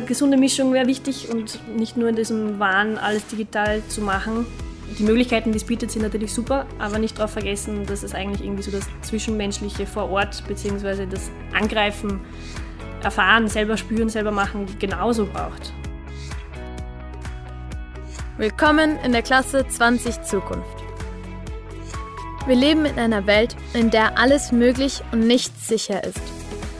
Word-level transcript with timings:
gesunde 0.00 0.36
Mischung 0.36 0.72
wäre 0.72 0.86
wichtig 0.86 1.28
und 1.30 1.60
nicht 1.76 1.96
nur 1.96 2.08
in 2.08 2.16
diesem 2.16 2.58
Wahn 2.58 2.98
alles 2.98 3.26
digital 3.26 3.82
zu 3.88 4.00
machen. 4.00 4.46
Die 4.98 5.02
Möglichkeiten, 5.02 5.52
die 5.52 5.56
es 5.58 5.64
bietet, 5.64 5.90
sind 5.90 6.02
natürlich 6.02 6.32
super, 6.32 6.66
aber 6.78 6.98
nicht 6.98 7.18
darauf 7.18 7.32
vergessen, 7.32 7.86
dass 7.86 8.02
es 8.02 8.14
eigentlich 8.14 8.44
irgendwie 8.44 8.62
so 8.62 8.70
das 8.70 8.86
Zwischenmenschliche 9.02 9.86
vor 9.86 10.10
Ort 10.10 10.44
bzw. 10.46 11.06
das 11.06 11.30
Angreifen, 11.52 12.20
Erfahren, 13.02 13.48
selber 13.48 13.76
spüren, 13.76 14.08
selber 14.08 14.30
machen 14.30 14.66
genauso 14.78 15.26
braucht. 15.26 15.72
Willkommen 18.36 18.98
in 19.04 19.12
der 19.12 19.22
Klasse 19.22 19.66
20 19.66 20.22
Zukunft. 20.22 20.82
Wir 22.46 22.56
leben 22.56 22.84
in 22.84 22.98
einer 22.98 23.26
Welt, 23.26 23.56
in 23.72 23.90
der 23.90 24.18
alles 24.18 24.52
möglich 24.52 25.02
und 25.12 25.26
nichts 25.26 25.68
sicher 25.68 26.04
ist. 26.04 26.33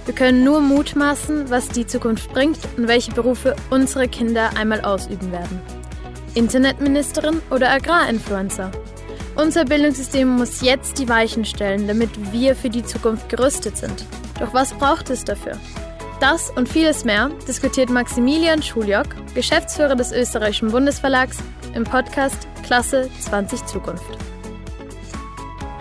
Wir 0.04 0.14
können 0.14 0.44
nur 0.44 0.60
mutmaßen, 0.60 1.48
was 1.50 1.68
die 1.68 1.86
Zukunft 1.86 2.30
bringt 2.32 2.58
und 2.76 2.88
welche 2.88 3.12
Berufe 3.12 3.56
unsere 3.70 4.06
Kinder 4.06 4.50
einmal 4.56 4.82
ausüben 4.82 5.32
werden. 5.32 5.60
Internetministerin 6.34 7.40
oder 7.50 7.70
Agrarinfluencer? 7.70 8.70
Unser 9.36 9.64
Bildungssystem 9.64 10.28
muss 10.28 10.60
jetzt 10.60 10.98
die 10.98 11.08
Weichen 11.08 11.44
stellen, 11.44 11.88
damit 11.88 12.10
wir 12.32 12.54
für 12.54 12.70
die 12.70 12.84
Zukunft 12.84 13.28
gerüstet 13.28 13.76
sind. 13.76 14.04
Doch 14.38 14.52
was 14.52 14.74
braucht 14.74 15.10
es 15.10 15.24
dafür? 15.24 15.58
Das 16.20 16.50
und 16.50 16.68
vieles 16.68 17.04
mehr 17.04 17.30
diskutiert 17.48 17.90
Maximilian 17.90 18.62
Schuljock, 18.62 19.06
Geschäftsführer 19.34 19.96
des 19.96 20.12
Österreichischen 20.12 20.70
Bundesverlags, 20.70 21.38
im 21.74 21.84
Podcast 21.84 22.46
Klasse 22.62 23.10
20 23.20 23.66
Zukunft. 23.66 24.33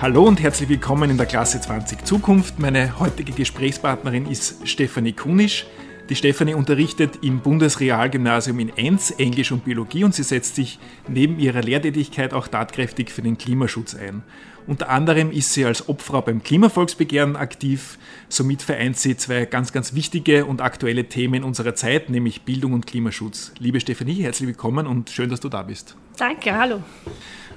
Hallo 0.04 0.26
und 0.26 0.42
herzlich 0.42 0.68
willkommen 0.68 1.10
in 1.12 1.16
der 1.16 1.26
Klasse 1.26 1.62
20 1.62 2.04
Zukunft. 2.04 2.60
Meine 2.60 3.00
heutige 3.00 3.32
Gesprächspartnerin 3.32 4.26
ist 4.26 4.68
Stefanie 4.68 5.14
Kunisch. 5.14 5.66
Die 6.10 6.16
Stefanie 6.18 6.56
unterrichtet 6.56 7.20
im 7.22 7.40
Bundesrealgymnasium 7.40 8.60
in 8.60 8.78
Enns 8.78 9.12
Englisch 9.12 9.54
und 9.54 9.64
Biologie 9.64 10.04
und 10.04 10.14
sie 10.14 10.24
setzt 10.24 10.56
sich 10.56 10.78
neben 11.08 11.40
ihrer 11.40 11.62
Lehrtätigkeit 11.62 12.34
auch 12.34 12.50
tatkräftig 12.50 13.12
für 13.12 13.22
den 13.22 13.38
Klimaschutz 13.38 13.96
ein. 13.96 14.24
Unter 14.68 14.90
anderem 14.90 15.32
ist 15.32 15.54
sie 15.54 15.64
als 15.64 15.88
Obfrau 15.88 16.22
beim 16.22 16.44
Klimavolksbegehren 16.44 17.38
aktiv. 17.38 17.98
Somit 18.28 18.62
vereint 18.62 18.98
sie 18.98 19.16
zwei 19.16 19.46
ganz, 19.46 19.72
ganz 19.72 19.94
wichtige 19.94 20.46
und 20.46 20.60
aktuelle 20.60 21.06
Themen 21.06 21.46
unserer 21.46 21.76
Zeit, 21.76 22.10
nämlich 22.10 22.42
Bildung 22.42 22.74
und 22.74 22.88
Klimaschutz. 22.88 23.54
Liebe 23.58 23.80
Stefanie, 23.80 24.22
herzlich 24.22 24.48
willkommen 24.48 24.86
und 24.86 25.12
schön, 25.12 25.30
dass 25.30 25.40
du 25.40 25.48
da 25.48 25.64
bist. 25.64 25.96
Danke, 26.18 26.54
hallo. 26.54 26.82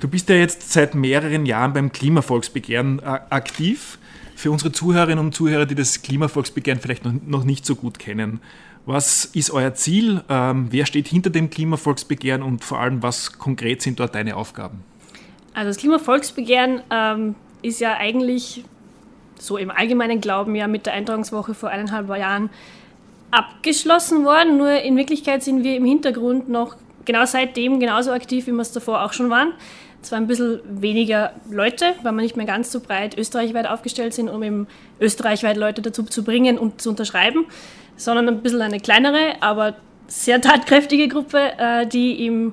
Du 0.00 0.08
bist 0.08 0.28
ja 0.28 0.36
jetzt 0.36 0.72
seit 0.72 0.94
mehreren 0.94 1.46
Jahren 1.46 1.72
beim 1.72 1.90
Klimavolksbegehren 1.90 2.98
äh, 2.98 3.20
aktiv. 3.30 3.98
Für 4.34 4.50
unsere 4.50 4.70
Zuhörerinnen 4.70 5.24
und 5.24 5.34
Zuhörer, 5.34 5.64
die 5.64 5.74
das 5.74 6.02
Klimavolksbegehren 6.02 6.80
vielleicht 6.80 7.04
noch, 7.26 7.44
nicht 7.44 7.64
so 7.64 7.74
gut 7.74 7.98
kennen, 7.98 8.40
was 8.84 9.24
ist 9.24 9.50
euer 9.50 9.74
Ziel? 9.74 10.22
Ähm, 10.28 10.68
wer 10.70 10.84
steht 10.84 11.08
hinter 11.08 11.30
dem 11.30 11.48
Klimavolksbegehren 11.48 12.42
und 12.42 12.62
vor 12.62 12.78
allem, 12.78 13.02
was 13.02 13.38
konkret 13.38 13.80
sind 13.80 13.98
dort 13.98 14.14
deine 14.14 14.36
Aufgaben? 14.36 14.84
Also 15.54 15.70
das 15.70 15.78
Klimavolksbegehren 15.78 16.82
ähm, 16.90 17.34
ist 17.62 17.80
ja 17.80 17.94
eigentlich 17.94 18.64
so 19.38 19.56
im 19.56 19.70
allgemeinen 19.70 20.20
Glauben 20.20 20.54
ja 20.54 20.68
mit 20.68 20.84
der 20.84 20.92
Eintragungswoche 20.92 21.54
vor 21.54 21.70
eineinhalb 21.70 22.08
Jahren 22.10 22.50
abgeschlossen 23.30 24.24
worden. 24.24 24.58
Nur 24.58 24.82
in 24.82 24.96
Wirklichkeit 24.96 25.42
sind 25.42 25.64
wir 25.64 25.76
im 25.76 25.86
Hintergrund 25.86 26.48
noch 26.48 26.76
genau 27.06 27.24
seitdem 27.24 27.80
genauso 27.80 28.12
aktiv, 28.12 28.46
wie 28.46 28.52
wir 28.52 28.60
es 28.60 28.72
davor 28.72 29.02
auch 29.02 29.14
schon 29.14 29.30
waren. 29.30 29.52
Zwar 30.06 30.18
ein 30.18 30.28
bisschen 30.28 30.60
weniger 30.68 31.32
Leute, 31.50 31.94
weil 32.04 32.12
wir 32.12 32.22
nicht 32.22 32.36
mehr 32.36 32.46
ganz 32.46 32.70
so 32.70 32.78
breit 32.78 33.18
österreichweit 33.18 33.66
aufgestellt 33.66 34.14
sind, 34.14 34.28
um 34.28 34.40
eben 34.44 34.68
österreichweit 35.00 35.56
Leute 35.56 35.82
dazu 35.82 36.04
zu 36.04 36.22
bringen 36.22 36.58
und 36.58 36.80
zu 36.80 36.90
unterschreiben, 36.90 37.46
sondern 37.96 38.28
ein 38.28 38.40
bisschen 38.40 38.62
eine 38.62 38.78
kleinere, 38.78 39.34
aber 39.40 39.74
sehr 40.06 40.40
tatkräftige 40.40 41.08
Gruppe, 41.08 41.52
äh, 41.58 41.88
die 41.88 42.24
im 42.24 42.52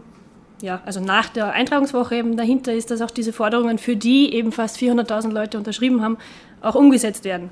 ja, 0.63 0.81
also 0.86 1.00
nach 1.02 1.30
der 1.30 1.52
Eintragungswoche 1.52 2.16
eben 2.16 2.38
dahinter 2.38 2.74
ist, 2.74 2.90
dass 2.90 3.02
auch 3.02 3.12
diese 3.12 3.34
Forderungen, 3.34 3.78
für 3.78 3.97
die 3.97 4.34
eben 4.34 4.52
fast 4.53 4.78
400.000 4.78 5.31
Leute 5.31 5.58
unterschrieben 5.58 6.02
haben, 6.02 6.18
auch 6.62 6.75
umgesetzt 6.75 7.25
werden. 7.25 7.52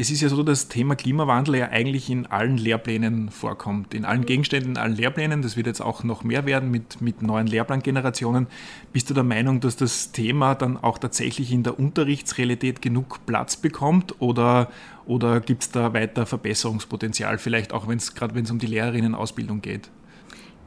Es 0.00 0.12
ist 0.12 0.20
ja 0.20 0.28
so, 0.28 0.44
dass 0.44 0.60
das 0.60 0.68
Thema 0.68 0.94
Klimawandel 0.94 1.56
ja 1.56 1.70
eigentlich 1.70 2.08
in 2.08 2.26
allen 2.26 2.56
Lehrplänen 2.56 3.30
vorkommt, 3.30 3.94
in 3.94 4.04
allen 4.04 4.24
Gegenständen, 4.24 4.70
in 4.70 4.76
allen 4.76 4.94
Lehrplänen. 4.94 5.42
Das 5.42 5.56
wird 5.56 5.66
jetzt 5.66 5.80
auch 5.80 6.04
noch 6.04 6.22
mehr 6.22 6.46
werden 6.46 6.70
mit, 6.70 7.00
mit 7.00 7.20
neuen 7.20 7.48
Lehrplangenerationen. 7.48 8.46
Bist 8.92 9.10
du 9.10 9.14
der 9.14 9.24
Meinung, 9.24 9.58
dass 9.58 9.74
das 9.74 10.12
Thema 10.12 10.54
dann 10.54 10.76
auch 10.76 10.98
tatsächlich 10.98 11.50
in 11.50 11.64
der 11.64 11.80
Unterrichtsrealität 11.80 12.80
genug 12.80 13.26
Platz 13.26 13.56
bekommt 13.56 14.14
oder, 14.20 14.70
oder 15.04 15.40
gibt 15.40 15.64
es 15.64 15.72
da 15.72 15.92
weiter 15.94 16.26
Verbesserungspotenzial, 16.26 17.38
vielleicht 17.38 17.72
auch 17.72 17.88
wenn 17.88 17.98
es 17.98 18.14
gerade 18.14 18.36
wenn 18.36 18.44
es 18.44 18.52
um 18.52 18.60
die 18.60 18.68
Lehrerinnenausbildung 18.68 19.62
geht? 19.62 19.90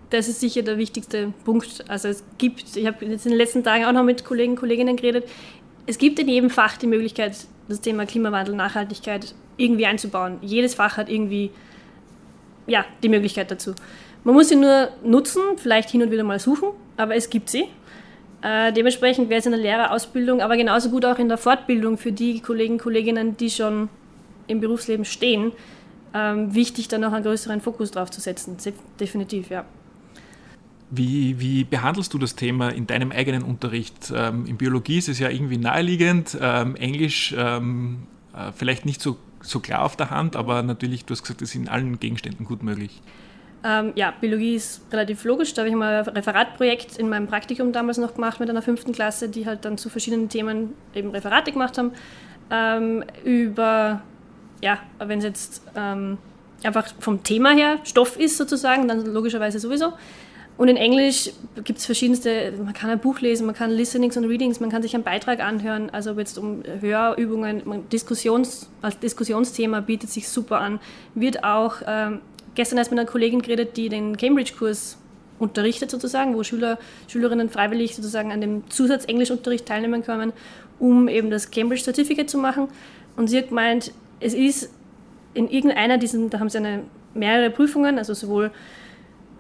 Das 0.10 0.28
ist 0.28 0.42
sicher 0.42 0.62
der 0.62 0.78
wichtigste 0.78 1.34
Punkt. 1.46 1.90
Also 1.90 2.10
es 2.10 2.26
gibt, 2.38 2.76
ich 2.76 2.86
habe 2.86 3.06
jetzt 3.06 3.26
in 3.26 3.32
den 3.32 3.38
letzten 3.38 3.64
Tagen 3.64 3.86
auch 3.86 3.94
noch 3.94 4.04
mit 4.04 4.26
Kollegen 4.26 4.52
und 4.52 4.60
Kolleginnen 4.60 4.98
geredet, 4.98 5.24
es 5.86 5.98
gibt 5.98 6.20
in 6.20 6.28
jedem 6.28 6.50
Fach 6.50 6.78
die 6.78 6.88
Möglichkeit, 6.88 7.36
das 7.68 7.82
Thema 7.82 8.06
Klimawandel, 8.06 8.56
Nachhaltigkeit 8.56 9.34
irgendwie 9.58 9.86
einzubauen. 9.86 10.38
Jedes 10.42 10.76
Fach 10.76 10.98
hat 10.98 11.10
irgendwie 11.10 11.52
ja, 12.68 12.86
die 13.04 13.10
Möglichkeit 13.10 13.52
dazu. 13.52 13.74
Man 14.24 14.36
muss 14.36 14.50
sie 14.50 14.56
nur 14.56 14.90
nutzen, 15.04 15.42
vielleicht 15.58 15.90
hin 15.90 16.02
und 16.02 16.12
wieder 16.12 16.24
mal 16.24 16.40
suchen, 16.40 16.70
aber 16.98 17.16
es 17.16 17.30
gibt 17.30 17.50
sie. 17.50 17.66
Äh, 18.42 18.74
dementsprechend 18.74 19.30
wäre 19.30 19.40
es 19.40 19.46
in 19.46 19.52
der 19.52 19.62
Lehrerausbildung, 19.62 20.42
aber 20.42 20.58
genauso 20.58 20.90
gut 20.90 21.06
auch 21.06 21.20
in 21.20 21.28
der 21.28 21.38
Fortbildung 21.38 21.98
für 21.98 22.12
die 22.12 22.40
Kollegen 22.40 22.74
und 22.74 22.82
Kolleginnen, 22.82 23.38
die 23.38 23.50
schon 23.50 23.90
im 24.48 24.60
Berufsleben 24.60 25.06
stehen, 25.06 25.52
ähm, 26.14 26.54
wichtig, 26.54 26.88
da 26.88 26.98
noch 26.98 27.14
einen 27.14 27.24
größeren 27.24 27.62
Fokus 27.62 27.92
drauf 27.92 28.10
zu 28.12 28.20
setzen. 28.20 28.58
Definitiv, 29.00 29.50
ja. 29.50 29.66
Wie, 30.94 31.40
wie, 31.40 31.64
behandelst 31.64 32.14
du 32.14 32.18
das 32.18 32.36
Thema 32.36 32.70
in 32.70 32.86
deinem 32.86 33.12
eigenen 33.14 33.44
Unterricht? 33.44 34.12
Ähm, 34.14 34.46
in 34.46 34.58
Biologie 34.58 34.98
ist 34.98 35.08
es 35.08 35.20
ja 35.20 35.30
irgendwie 35.30 35.58
naheliegend, 35.58 36.38
ähm, 36.40 36.76
Englisch 36.76 37.34
ähm, 37.38 38.08
äh, 38.34 38.52
vielleicht 38.54 38.86
nicht 38.86 39.02
so, 39.02 39.18
so 39.42 39.62
klar 39.62 39.84
auf 39.84 39.96
der 39.96 40.10
Hand, 40.10 40.36
aber 40.36 40.62
natürlich, 40.64 41.06
du 41.06 41.14
hast 41.14 41.22
gesagt, 41.22 41.42
es 41.42 41.52
ist 41.52 41.56
in 41.56 41.70
allen 41.70 41.98
Gegenständen 42.00 42.46
gut 42.46 42.62
möglich. 42.62 43.02
Ähm, 43.64 43.94
ja, 43.96 44.12
Biologie 44.20 44.56
ist 44.56 44.82
relativ 44.92 45.24
logisch. 45.24 45.54
Da 45.54 45.62
habe 45.62 45.70
ich 45.70 45.76
mal 45.76 46.00
ein 46.00 46.10
Referatprojekt 46.10 46.98
in 46.98 47.10
meinem 47.10 47.28
Praktikum 47.28 47.72
damals 47.72 47.98
noch 47.98 48.16
gemacht 48.16 48.40
mit 48.40 48.50
einer 48.50 48.62
fünften 48.62 48.92
Klasse, 48.92 49.30
die 49.30 49.46
halt 49.46 49.66
dann 49.66 49.78
zu 49.78 49.90
verschiedenen 49.90 50.30
Themen 50.30 50.74
eben 50.96 51.12
Referate 51.12 51.52
gemacht 51.52 51.78
haben. 51.78 51.92
Ähm, 52.50 53.04
über, 53.24 54.02
ja, 54.62 54.80
wenn 55.00 55.20
es 55.20 55.24
jetzt 55.24 55.64
ähm, 55.76 56.18
einfach 56.64 56.88
vom 57.00 57.24
Thema 57.24 57.52
her 57.52 57.80
Stoff 57.84 58.20
ist 58.20 58.38
sozusagen, 58.38 58.88
dann 58.88 59.06
logischerweise 59.06 59.60
sowieso. 59.60 59.94
Und 60.62 60.68
in 60.68 60.78
Englisch 60.78 61.32
gibt 61.64 61.80
es 61.80 61.88
verschiedenste, 61.88 62.54
man 62.64 62.74
kann 62.74 62.92
ein 62.92 63.00
Buch 63.00 63.20
lesen, 63.20 63.48
man 63.48 63.56
kann 63.56 63.72
Listenings 63.72 64.16
und 64.16 64.26
Readings, 64.26 64.60
man 64.60 64.70
kann 64.70 64.84
sich 64.84 64.94
einen 64.94 65.04
Beitrag 65.04 65.40
anhören, 65.40 65.90
also 65.90 66.12
jetzt 66.20 66.38
um 66.38 66.62
Hörübungen, 66.82 67.64
Diskussions, 67.90 68.70
als 68.84 69.00
Diskussionsthema 69.00 69.80
bietet 69.80 70.12
sich 70.12 70.30
super 70.30 70.60
an. 70.60 70.80
Wird 71.16 71.44
auch, 71.44 71.78
ähm, 71.88 72.20
gestern 72.54 72.78
erst 72.78 72.92
mit 72.92 73.00
einer 73.00 73.10
Kollegin 73.10 73.42
geredet, 73.42 73.76
die 73.76 73.90
den 73.90 74.16
Cambridge-Kurs 74.16 75.00
unterrichtet 75.40 75.90
sozusagen, 75.90 76.36
wo 76.36 76.44
Schüler, 76.44 76.78
Schülerinnen 77.08 77.50
freiwillig 77.50 77.96
sozusagen 77.96 78.32
an 78.32 78.40
dem 78.40 78.70
Zusatzenglischunterricht 78.70 79.66
teilnehmen 79.66 80.04
können, 80.04 80.32
um 80.78 81.08
eben 81.08 81.32
das 81.32 81.50
Cambridge 81.50 81.86
Certificate 81.86 82.30
zu 82.30 82.38
machen. 82.38 82.68
Und 83.16 83.32
sie 83.32 83.40
hat 83.40 83.48
gemeint, 83.48 83.94
es 84.20 84.36
ist 84.36 84.70
in 85.34 85.50
irgendeiner 85.50 85.98
diesen, 85.98 86.30
da 86.30 86.40
haben 86.40 86.50
sie 86.50 86.60
eine, 86.60 86.84
mehrere 87.14 87.50
Prüfungen, 87.50 87.98
also 87.98 88.14
sowohl 88.14 88.52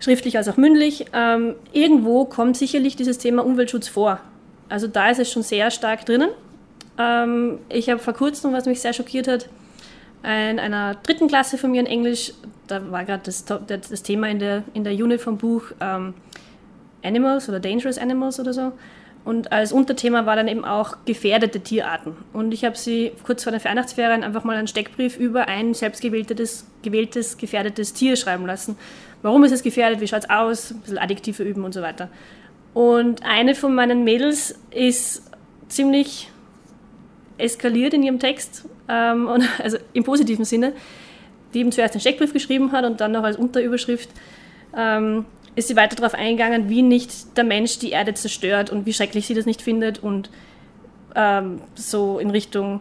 schriftlich 0.01 0.37
als 0.37 0.49
auch 0.49 0.57
mündlich. 0.57 1.05
Ähm, 1.13 1.55
irgendwo 1.71 2.25
kommt 2.25 2.57
sicherlich 2.57 2.97
dieses 2.97 3.17
Thema 3.17 3.45
Umweltschutz 3.45 3.87
vor. 3.87 4.19
Also 4.67 4.87
da 4.87 5.09
ist 5.09 5.19
es 5.19 5.31
schon 5.31 5.43
sehr 5.43 5.71
stark 5.71 6.05
drinnen. 6.05 6.29
Ähm, 6.97 7.59
ich 7.69 7.89
habe 7.89 7.99
vor 7.99 8.13
kurzem, 8.13 8.51
was 8.51 8.65
mich 8.65 8.81
sehr 8.81 8.93
schockiert 8.93 9.27
hat, 9.27 9.47
in 10.23 10.59
einer 10.59 10.95
dritten 10.95 11.27
Klasse 11.27 11.57
von 11.57 11.71
mir 11.71 11.79
in 11.79 11.87
Englisch, 11.87 12.33
da 12.67 12.91
war 12.91 13.05
gerade 13.05 13.23
das, 13.25 13.43
das, 13.45 14.03
Thema 14.03 14.29
in 14.29 14.37
der, 14.37 14.63
in 14.75 14.83
der 14.83 14.93
Unit 14.93 15.19
vom 15.19 15.39
Buch 15.39 15.63
ähm, 15.79 16.13
Animals 17.03 17.49
oder 17.49 17.59
Dangerous 17.59 17.97
Animals 17.97 18.39
oder 18.39 18.53
so. 18.53 18.71
Und 19.23 19.51
als 19.51 19.71
Unterthema 19.71 20.25
war 20.25 20.35
dann 20.35 20.47
eben 20.47 20.65
auch 20.65 20.97
gefährdete 21.05 21.59
Tierarten. 21.59 22.15
Und 22.33 22.53
ich 22.53 22.65
habe 22.65 22.75
sie 22.75 23.11
kurz 23.23 23.43
vor 23.43 23.51
den 23.51 23.63
Weihnachtsferien 23.63 24.23
einfach 24.23 24.43
mal 24.43 24.57
einen 24.57 24.67
Steckbrief 24.67 25.17
über 25.17 25.47
ein 25.47 25.73
selbstgewähltes 25.73 26.65
gewähltes, 26.81 27.37
gefährdetes 27.37 27.93
Tier 27.93 28.15
schreiben 28.15 28.47
lassen. 28.47 28.77
Warum 29.21 29.43
ist 29.43 29.51
es 29.51 29.63
gefährdet? 29.63 30.01
Wie 30.01 30.07
schaut 30.07 30.23
es 30.23 30.29
aus? 30.29 30.71
Ein 30.71 30.79
bisschen 30.79 30.97
Adjektive 30.97 31.43
üben 31.43 31.63
und 31.63 31.73
so 31.73 31.81
weiter. 31.81 32.09
Und 32.73 33.23
eine 33.25 33.55
von 33.55 33.75
meinen 33.75 34.03
Mädels 34.03 34.59
ist 34.71 35.23
ziemlich 35.67 36.29
eskaliert 37.37 37.93
in 37.93 38.03
ihrem 38.03 38.19
Text, 38.19 38.65
ähm, 38.87 39.27
und, 39.27 39.43
also 39.63 39.77
im 39.93 40.03
positiven 40.03 40.45
Sinne, 40.45 40.73
die 41.53 41.59
eben 41.59 41.71
zuerst 41.71 41.93
einen 41.93 42.01
Steckbrief 42.01 42.33
geschrieben 42.33 42.71
hat 42.71 42.85
und 42.85 43.01
dann 43.01 43.11
noch 43.11 43.23
als 43.23 43.35
Unterüberschrift 43.35 44.09
ähm, 44.75 45.25
ist 45.55 45.67
sie 45.67 45.75
weiter 45.75 45.95
darauf 45.95 46.13
eingegangen, 46.13 46.69
wie 46.69 46.81
nicht 46.81 47.37
der 47.37 47.43
Mensch 47.43 47.79
die 47.79 47.91
Erde 47.91 48.13
zerstört 48.13 48.69
und 48.69 48.85
wie 48.85 48.93
schrecklich 48.93 49.27
sie 49.27 49.33
das 49.33 49.45
nicht 49.45 49.61
findet 49.61 49.99
und 49.99 50.29
ähm, 51.15 51.61
so 51.75 52.19
in 52.19 52.29
Richtung, 52.29 52.79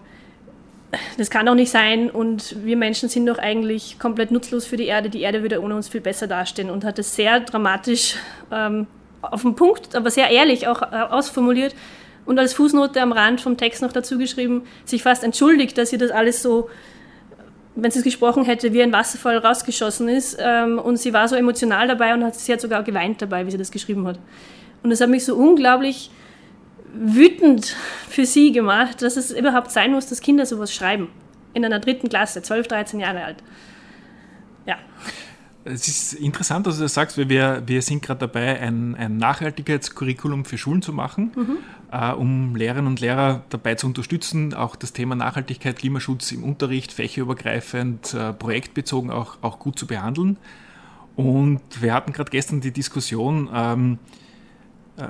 das 1.18 1.30
kann 1.30 1.46
doch 1.46 1.54
nicht 1.54 1.70
sein. 1.70 2.10
Und 2.10 2.64
wir 2.64 2.76
Menschen 2.76 3.08
sind 3.08 3.26
doch 3.26 3.38
eigentlich 3.38 3.98
komplett 3.98 4.30
nutzlos 4.30 4.66
für 4.66 4.76
die 4.76 4.86
Erde, 4.86 5.10
die 5.10 5.22
Erde 5.22 5.42
würde 5.42 5.62
ohne 5.62 5.76
uns 5.76 5.88
viel 5.88 6.00
besser 6.00 6.26
dastehen 6.26 6.70
und 6.70 6.84
hat 6.84 6.98
es 6.98 7.14
sehr 7.14 7.40
dramatisch 7.40 8.16
ähm, 8.52 8.86
auf 9.22 9.42
den 9.42 9.54
Punkt, 9.54 9.94
aber 9.94 10.10
sehr 10.10 10.30
ehrlich 10.30 10.66
auch 10.66 10.82
äh, 10.82 10.96
ausformuliert 11.10 11.74
und 12.24 12.38
als 12.38 12.54
Fußnote 12.54 13.00
am 13.00 13.12
Rand 13.12 13.40
vom 13.40 13.56
Text 13.56 13.82
noch 13.82 13.92
dazu 13.92 14.18
geschrieben, 14.18 14.62
sich 14.84 15.02
fast 15.02 15.24
entschuldigt, 15.24 15.76
dass 15.76 15.90
sie 15.90 15.98
das 15.98 16.10
alles 16.10 16.42
so, 16.42 16.68
wenn 17.74 17.90
sie 17.90 17.98
es 17.98 18.04
gesprochen 18.04 18.44
hätte, 18.44 18.72
wie 18.72 18.82
ein 18.82 18.92
Wasserfall 18.92 19.38
rausgeschossen 19.38 20.08
ist. 20.08 20.38
Ähm, 20.40 20.78
und 20.78 20.96
sie 20.96 21.12
war 21.12 21.28
so 21.28 21.36
emotional 21.36 21.88
dabei 21.88 22.14
und 22.14 22.24
hat, 22.24 22.34
sie 22.34 22.52
hat 22.52 22.60
sogar 22.60 22.82
geweint 22.82 23.20
dabei, 23.22 23.46
wie 23.46 23.50
sie 23.50 23.58
das 23.58 23.70
geschrieben 23.70 24.06
hat. 24.06 24.18
Und 24.82 24.90
das 24.90 25.00
hat 25.00 25.08
mich 25.08 25.24
so 25.24 25.34
unglaublich 25.34 26.10
wütend 26.94 27.76
für 28.08 28.26
sie 28.26 28.52
gemacht, 28.52 29.02
dass 29.02 29.16
es 29.16 29.30
überhaupt 29.30 29.70
sein 29.70 29.92
muss, 29.92 30.06
dass 30.06 30.20
Kinder 30.20 30.46
sowas 30.46 30.74
schreiben. 30.74 31.08
In 31.54 31.64
einer 31.64 31.80
dritten 31.80 32.08
Klasse, 32.08 32.42
12, 32.42 32.68
13 32.68 33.00
Jahre 33.00 33.24
alt. 33.24 33.42
Ja. 34.66 34.76
Es 35.64 35.88
ist 35.88 36.14
interessant, 36.14 36.66
dass 36.66 36.76
du 36.76 36.82
das 36.82 36.94
sagst, 36.94 37.18
weil 37.18 37.28
wir, 37.28 37.62
wir 37.66 37.82
sind 37.82 38.02
gerade 38.02 38.20
dabei, 38.20 38.60
ein, 38.60 38.94
ein 38.94 39.18
Nachhaltigkeitscurriculum 39.18 40.44
für 40.44 40.56
Schulen 40.56 40.80
zu 40.80 40.92
machen, 40.92 41.32
mhm. 41.36 41.56
äh, 41.92 42.12
um 42.12 42.56
Lehrerinnen 42.56 42.86
und 42.86 43.00
Lehrer 43.00 43.42
dabei 43.50 43.74
zu 43.74 43.86
unterstützen, 43.86 44.54
auch 44.54 44.74
das 44.74 44.92
Thema 44.92 45.16
Nachhaltigkeit, 45.16 45.76
Klimaschutz 45.76 46.32
im 46.32 46.44
Unterricht 46.44 46.92
fächerübergreifend, 46.92 48.14
äh, 48.14 48.32
projektbezogen 48.32 49.10
auch, 49.10 49.38
auch 49.42 49.58
gut 49.58 49.78
zu 49.78 49.86
behandeln. 49.86 50.38
Und 51.16 51.60
wir 51.80 51.92
hatten 51.92 52.12
gerade 52.12 52.30
gestern 52.30 52.62
die 52.62 52.72
Diskussion, 52.72 53.50
ähm, 53.52 53.98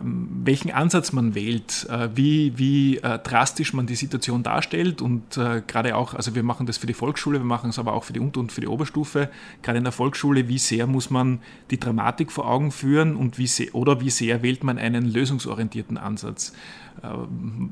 welchen 0.02 0.70
Ansatz 0.70 1.12
man 1.12 1.34
wählt, 1.34 1.86
äh, 1.90 2.08
wie, 2.14 2.58
wie 2.58 2.98
äh, 2.98 3.18
drastisch 3.18 3.72
man 3.72 3.86
die 3.86 3.94
Situation 3.94 4.42
darstellt 4.42 5.02
und 5.02 5.36
äh, 5.36 5.62
gerade 5.66 5.96
auch, 5.96 6.14
also 6.14 6.34
wir 6.34 6.42
machen 6.42 6.66
das 6.66 6.78
für 6.78 6.86
die 6.86 6.94
Volksschule, 6.94 7.38
wir 7.38 7.44
machen 7.44 7.70
es 7.70 7.78
aber 7.78 7.92
auch 7.92 8.04
für 8.04 8.12
die 8.12 8.20
Unter- 8.20 8.40
und 8.40 8.52
für 8.52 8.60
die 8.60 8.66
Oberstufe, 8.66 9.30
gerade 9.62 9.78
in 9.78 9.84
der 9.84 9.92
Volksschule, 9.92 10.48
wie 10.48 10.58
sehr 10.58 10.86
muss 10.86 11.10
man 11.10 11.40
die 11.70 11.80
Dramatik 11.80 12.32
vor 12.32 12.48
Augen 12.48 12.70
führen 12.72 13.16
und 13.16 13.38
wie 13.38 13.46
sehr, 13.46 13.74
oder 13.74 14.00
wie 14.00 14.10
sehr 14.10 14.42
wählt 14.42 14.64
man 14.64 14.78
einen 14.78 15.04
lösungsorientierten 15.04 15.98
Ansatz. 15.98 16.52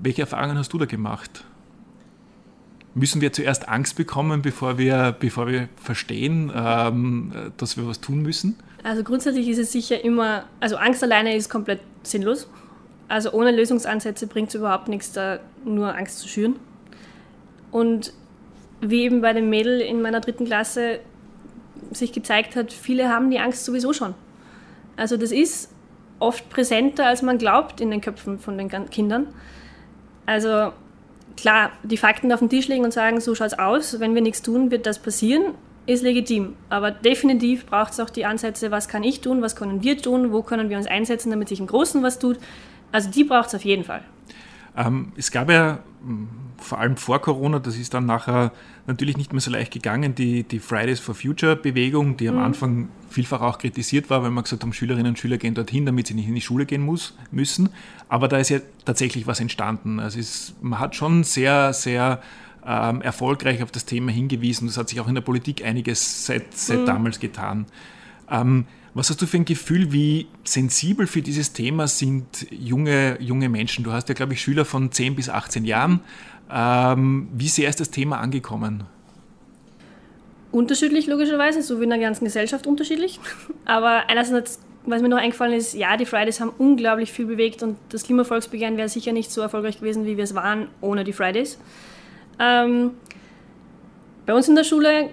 Welche 0.01 0.23
Erfahrungen 0.23 0.57
hast 0.57 0.73
du 0.73 0.79
da 0.79 0.87
gemacht? 0.87 1.45
Müssen 2.95 3.21
wir 3.21 3.33
zuerst 3.33 3.69
Angst 3.69 3.97
bekommen, 3.97 4.43
bevor 4.43 4.79
wir, 4.79 5.15
bevor 5.19 5.47
wir 5.47 5.69
verstehen, 5.77 6.51
ähm, 6.55 7.33
dass 7.57 7.77
wir 7.77 7.87
was 7.87 8.01
tun 8.01 8.23
müssen? 8.23 8.57
Also 8.83 9.03
grundsätzlich 9.03 9.49
ist 9.49 9.59
es 9.59 9.73
sicher 9.73 10.03
immer, 10.03 10.45
also 10.61 10.77
Angst 10.77 11.03
alleine 11.03 11.35
ist 11.37 11.49
komplett 11.49 11.81
sinnlos. 12.11 12.49
Also 13.09 13.33
ohne 13.33 13.53
Lösungsansätze 13.53 14.27
bringt 14.27 14.49
es 14.49 14.55
überhaupt 14.55 14.89
nichts, 14.89 15.13
da 15.13 15.41
nur 15.65 15.97
Angst 15.97 16.19
zu 16.19 16.29
schüren. 16.29 16.57
Und 17.71 18.13
wie 18.81 19.03
eben 19.03 19.21
bei 19.21 19.33
dem 19.33 19.51
Mädel 19.51 19.81
in 19.81 20.03
meiner 20.03 20.21
dritten 20.21 20.45
Klasse 20.45 21.01
sich 21.91 22.13
gezeigt 22.13 22.55
hat, 22.55 22.73
viele 22.73 23.09
haben 23.09 23.31
die 23.31 23.39
Angst 23.39 23.65
sowieso 23.65 23.93
schon. 23.93 24.15
Also 24.97 25.17
das 25.17 25.33
ist 25.33 25.71
oft 26.19 26.49
präsenter, 26.51 27.07
als 27.07 27.23
man 27.23 27.39
glaubt 27.39 27.81
in 27.81 27.91
den 27.91 28.01
Köpfen 28.01 28.39
von 28.39 28.59
den 28.59 28.69
Kindern. 28.91 29.29
Also 30.27 30.73
klar, 31.37 31.71
die 31.83 31.97
Fakten 31.97 32.33
auf 32.33 32.41
den 32.41 32.51
Tisch 32.51 32.69
legen 32.69 32.85
und 32.85 32.93
sagen, 32.93 33.21
so 33.21 33.35
schaut 33.35 33.49
es 33.49 33.59
aus, 33.59 34.01
wenn 34.01 34.15
wir 34.15 34.23
nichts 34.23 34.43
tun, 34.43 34.71
wird 34.71 34.87
das 34.87 34.99
passieren 34.99 35.55
ist 35.89 36.03
legitim. 36.03 36.55
Aber 36.69 36.91
definitiv 36.91 37.67
braucht 37.67 37.93
es 37.93 38.01
auch 38.01 38.11
die 38.11 38.27
Ansätze, 38.27 38.71
was 38.71 38.89
kann 38.89 39.03
ich 39.03 39.21
tun, 39.21 39.41
was 39.41 39.57
können 39.57 39.83
wir 39.83 39.97
tun, 39.99 40.33
wo 40.33 40.43
können 40.43 40.69
wir 40.69 40.77
uns 40.77 40.87
einsetzen, 40.87 41.31
damit 41.31 41.49
sich 41.49 41.61
im 41.61 41.67
Großen 41.67 42.03
was 42.03 42.19
tut. 42.19 42.39
Also 42.93 43.11
die 43.11 43.25
braucht 43.25 43.49
es 43.49 43.55
auf 43.55 43.65
jeden 43.65 43.85
Fall. 43.85 44.03
Ähm, 44.77 45.13
es 45.17 45.31
gab 45.31 45.51
ja 45.51 45.79
hm, 46.05 46.29
vor 46.59 46.79
allem 46.79 46.97
vor 46.97 47.21
Corona, 47.21 47.59
das 47.59 47.77
ist 47.77 47.95
dann 47.95 48.05
nachher 48.05 48.53
natürlich 48.87 49.17
nicht 49.17 49.33
mehr 49.33 49.41
so 49.41 49.51
leicht 49.51 49.73
gegangen, 49.73 50.15
die, 50.15 50.43
die 50.43 50.59
Fridays 50.59 51.01
for 51.01 51.15
Future 51.15 51.57
Bewegung, 51.57 52.17
die 52.17 52.29
am 52.29 52.37
mhm. 52.37 52.43
Anfang 52.43 52.89
vielfach 53.09 53.41
auch 53.41 53.59
kritisiert 53.59 54.11
war, 54.11 54.23
weil 54.23 54.31
man 54.31 54.45
gesagt 54.45 54.65
hat, 54.65 54.75
Schülerinnen 54.75 55.09
und 55.09 55.19
Schüler 55.19 55.39
gehen 55.39 55.55
dorthin, 55.55 55.87
damit 55.87 56.07
sie 56.07 56.15
nicht 56.15 56.29
in 56.29 56.35
die 56.35 56.41
Schule 56.41 56.67
gehen 56.67 56.83
muss, 56.83 57.17
müssen. 57.31 57.71
Aber 58.09 58.29
da 58.29 58.39
ist 58.39 58.51
ja 58.51 58.59
tatsächlich 58.85 59.27
was 59.27 59.41
entstanden. 59.41 60.01
Also 60.01 60.19
es 60.19 60.29
ist, 60.31 60.63
man 60.63 60.79
hat 60.79 60.95
schon 60.95 61.25
sehr, 61.25 61.73
sehr 61.73 62.21
ähm, 62.69 63.01
erfolgreich 63.01 63.63
auf 63.63 63.71
das 63.71 63.87
Thema 63.87 64.13
hingewiesen. 64.13 64.69
Das 64.69 64.77
hat 64.77 64.91
sich 64.91 65.01
auch 65.01 65.09
in 65.09 65.15
der 65.15 65.23
Politik 65.23 65.65
einiges 65.65 66.27
seit, 66.27 66.55
seit 66.55 66.81
mhm. 66.81 66.87
damals 66.87 67.19
getan. 67.19 67.67
Ähm, 68.31 68.67
was 68.93 69.09
hast 69.09 69.23
du 69.23 69.27
für 69.27 69.39
ein 69.39 69.45
Gefühl, 69.45 69.93
wie 69.93 70.27
sensibel 70.45 71.07
für 71.07 71.23
dieses 71.23 71.53
Thema 71.53 71.89
sind 71.89 72.47
junge, 72.51 73.17
junge 73.21 73.49
Menschen? 73.49 73.85
Du 73.85 73.93
hast 73.93 74.09
ja, 74.09 74.15
glaube 74.15 74.35
ich, 74.35 74.43
Schüler 74.43 74.65
von 74.65 74.93
10 74.93 75.15
bis 75.15 75.31
18 75.31 75.65
Jahren. 75.65 76.01
Ähm, 76.51 77.29
wie 77.33 77.49
sehr 77.49 77.71
ist 77.71 77.81
das 77.81 77.91
Thema 77.91 78.19
angekommen? 78.19 78.85
Unterschiedlich, 80.51 81.07
logischerweise, 81.07 81.63
so 81.63 81.81
wie 81.81 81.85
in 81.85 81.91
der 81.91 81.99
ganzen 81.99 82.25
Gesellschaft 82.25 82.67
unterschiedlich. 82.67 83.21
Aber 83.65 84.09
einerseits, 84.09 84.61
was 84.85 85.01
mir 85.01 85.09
noch 85.09 85.19
eingefallen 85.19 85.55
ist, 85.55 85.75
ja, 85.75 85.97
die 85.97 86.07
Fridays 86.07 86.41
haben 86.41 86.53
unglaublich 86.59 87.13
viel 87.13 87.27
bewegt 87.27 87.63
und 87.63 87.77
das 87.91 88.03
Klimavolksbegehren 88.05 88.77
wäre 88.77 88.89
sicher 88.89 89.13
nicht 89.13 89.31
so 89.31 89.41
erfolgreich 89.41 89.79
gewesen, 89.79 90.07
wie 90.07 90.17
wir 90.17 90.25
es 90.25 90.35
waren 90.35 90.69
ohne 90.81 91.05
die 91.05 91.13
Fridays. 91.13 91.59
Ähm, 92.39 92.93
bei 94.27 94.35
uns 94.35 94.49
in 94.49 94.55
der 94.55 94.65
Schule 94.65 95.11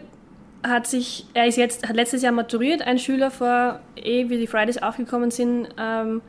hat 0.63 0.87
sich, 0.87 1.25
er 1.33 1.47
ist 1.47 1.57
jetzt, 1.57 1.87
hat 1.87 1.95
letztes 1.95 2.21
Jahr 2.21 2.31
maturiert, 2.31 2.81
ein 2.81 2.99
Schüler 2.99 3.31
vor, 3.31 3.79
eh 3.95 4.29
wie 4.29 4.37
die 4.37 4.47
Fridays 4.47 4.77
aufgekommen 4.81 5.31
sind, 5.31 5.69
ähm, 5.79 6.21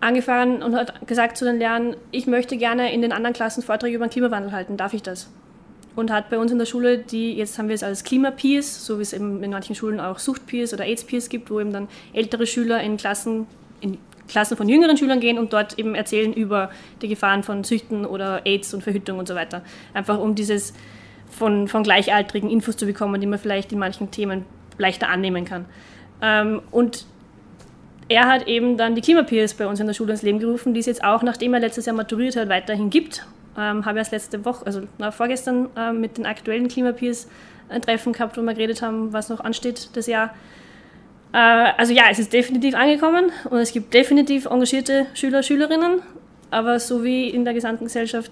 angefahren 0.00 0.62
und 0.62 0.74
hat 0.74 1.06
gesagt 1.06 1.36
zu 1.36 1.44
den 1.44 1.58
Lehrern, 1.58 1.96
ich 2.12 2.26
möchte 2.26 2.56
gerne 2.56 2.92
in 2.92 3.02
den 3.02 3.12
anderen 3.12 3.34
Klassen 3.34 3.62
Vorträge 3.62 3.96
über 3.96 4.06
den 4.06 4.10
Klimawandel 4.10 4.52
halten, 4.52 4.76
darf 4.76 4.94
ich 4.94 5.02
das? 5.02 5.30
Und 5.96 6.12
hat 6.12 6.28
bei 6.28 6.38
uns 6.38 6.52
in 6.52 6.58
der 6.58 6.66
Schule, 6.66 6.98
die, 6.98 7.34
jetzt 7.34 7.58
haben 7.58 7.68
wir 7.68 7.74
es 7.74 7.82
als 7.82 8.04
Klimapeers, 8.04 8.84
so 8.84 8.98
wie 8.98 9.02
es 9.02 9.14
eben 9.14 9.42
in 9.42 9.50
manchen 9.50 9.74
Schulen 9.74 9.98
auch 9.98 10.18
Suchtpeers 10.18 10.74
oder 10.74 10.84
AIDS-Peers 10.84 11.30
gibt, 11.30 11.50
wo 11.50 11.58
eben 11.58 11.72
dann 11.72 11.88
ältere 12.12 12.46
Schüler 12.46 12.82
in 12.82 12.98
Klassen, 12.98 13.46
in 13.80 13.96
Klassen 14.28 14.56
von 14.56 14.68
jüngeren 14.68 14.96
Schülern 14.96 15.20
gehen 15.20 15.38
und 15.38 15.52
dort 15.52 15.78
eben 15.78 15.94
erzählen 15.94 16.32
über 16.32 16.70
die 17.02 17.08
Gefahren 17.08 17.42
von 17.42 17.64
Süchten 17.64 18.04
oder 18.04 18.44
AIDS 18.44 18.74
und 18.74 18.82
Verhütung 18.82 19.18
und 19.18 19.28
so 19.28 19.34
weiter. 19.34 19.62
Einfach 19.94 20.18
um 20.18 20.34
dieses 20.34 20.74
von, 21.30 21.68
von 21.68 21.82
Gleichaltrigen 21.82 22.50
Infos 22.50 22.76
zu 22.76 22.86
bekommen, 22.86 23.20
die 23.20 23.26
man 23.26 23.38
vielleicht 23.38 23.72
in 23.72 23.78
manchen 23.78 24.10
Themen 24.10 24.44
leichter 24.78 25.08
annehmen 25.08 25.44
kann. 25.44 25.66
Ähm, 26.22 26.62
und 26.70 27.06
er 28.08 28.28
hat 28.28 28.46
eben 28.46 28.76
dann 28.76 28.94
die 28.94 29.00
Klimapeers 29.00 29.54
bei 29.54 29.66
uns 29.66 29.80
in 29.80 29.86
der 29.86 29.94
Schule 29.94 30.12
ins 30.12 30.22
Leben 30.22 30.38
gerufen, 30.38 30.74
die 30.74 30.80
es 30.80 30.86
jetzt 30.86 31.02
auch, 31.02 31.22
nachdem 31.22 31.54
er 31.54 31.60
letztes 31.60 31.86
Jahr 31.86 31.96
maturiert 31.96 32.36
hat, 32.36 32.48
weiterhin 32.48 32.90
gibt. 32.90 33.26
Ähm, 33.58 33.84
habe 33.84 33.98
erst 33.98 34.12
letzte 34.12 34.44
Woche, 34.44 34.66
also 34.66 34.82
na, 34.98 35.10
vorgestern, 35.10 35.68
äh, 35.76 35.92
mit 35.92 36.18
den 36.18 36.26
aktuellen 36.26 36.68
Klimapeers 36.68 37.28
ein 37.68 37.82
Treffen 37.82 38.12
gehabt, 38.12 38.36
wo 38.36 38.42
wir 38.42 38.54
geredet 38.54 38.82
haben, 38.82 39.12
was 39.12 39.28
noch 39.28 39.40
ansteht 39.40 39.90
das 39.94 40.06
Jahr. 40.06 40.34
Äh, 41.36 41.74
also 41.76 41.92
ja, 41.92 42.04
es 42.10 42.18
ist 42.18 42.32
definitiv 42.32 42.74
angekommen 42.74 43.30
und 43.50 43.58
es 43.58 43.72
gibt 43.72 43.92
definitiv 43.92 44.46
engagierte 44.46 45.06
Schüler, 45.12 45.42
Schülerinnen, 45.42 46.00
aber 46.50 46.80
so 46.80 47.04
wie 47.04 47.28
in 47.28 47.44
der 47.44 47.52
gesamten 47.52 47.84
Gesellschaft 47.84 48.30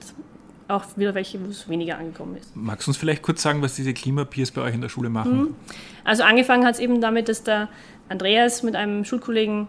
auch 0.68 0.84
wieder 0.96 1.14
welche, 1.14 1.44
wo 1.44 1.50
es 1.50 1.68
weniger 1.68 1.99
angekommen 1.99 2.38
ist. 2.38 2.56
Magst 2.56 2.87
du 2.87 2.90
uns 2.90 2.96
vielleicht 2.96 3.20
kurz 3.20 3.42
sagen, 3.42 3.61
was 3.61 3.76
diese 3.76 3.92
Klimapeers 3.92 4.50
bei 4.52 4.62
euch 4.62 4.75
in 4.75 4.80
der 4.80 4.88
Schule 4.88 5.11
machen? 5.11 5.37
Mhm. 5.37 5.54
Also 6.02 6.23
angefangen 6.23 6.64
hat 6.64 6.76
es 6.76 6.80
eben 6.80 7.02
damit, 7.02 7.28
dass 7.28 7.42
der 7.42 7.68
Andreas 8.08 8.62
mit 8.62 8.75
einem 8.75 9.04
Schulkollegen 9.04 9.66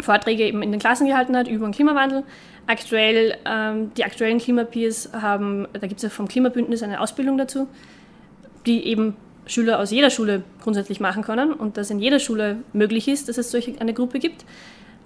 Vorträge 0.00 0.44
eben 0.44 0.62
in 0.62 0.72
den 0.72 0.80
Klassen 0.80 1.06
gehalten 1.06 1.34
hat 1.34 1.48
über 1.48 1.66
den 1.66 1.72
Klimawandel. 1.72 2.22
Aktuell, 2.66 3.38
ähm, 3.46 3.92
die 3.96 4.04
aktuellen 4.04 4.38
Klimapeers 4.38 5.08
haben, 5.14 5.66
da 5.72 5.86
gibt 5.86 5.94
es 5.94 6.02
ja 6.02 6.10
vom 6.10 6.28
Klimabündnis 6.28 6.82
eine 6.82 7.00
Ausbildung 7.00 7.38
dazu, 7.38 7.66
die 8.66 8.84
eben 8.86 9.16
Schüler 9.46 9.78
aus 9.80 9.90
jeder 9.90 10.10
Schule 10.10 10.42
grundsätzlich 10.62 11.00
machen 11.00 11.22
können 11.22 11.52
und 11.52 11.76
dass 11.76 11.90
in 11.90 11.98
jeder 11.98 12.20
Schule 12.20 12.58
möglich 12.72 13.08
ist, 13.08 13.28
dass 13.28 13.38
es 13.38 13.50
solche 13.50 13.80
eine 13.80 13.92
Gruppe 13.92 14.18
gibt. 14.18 14.44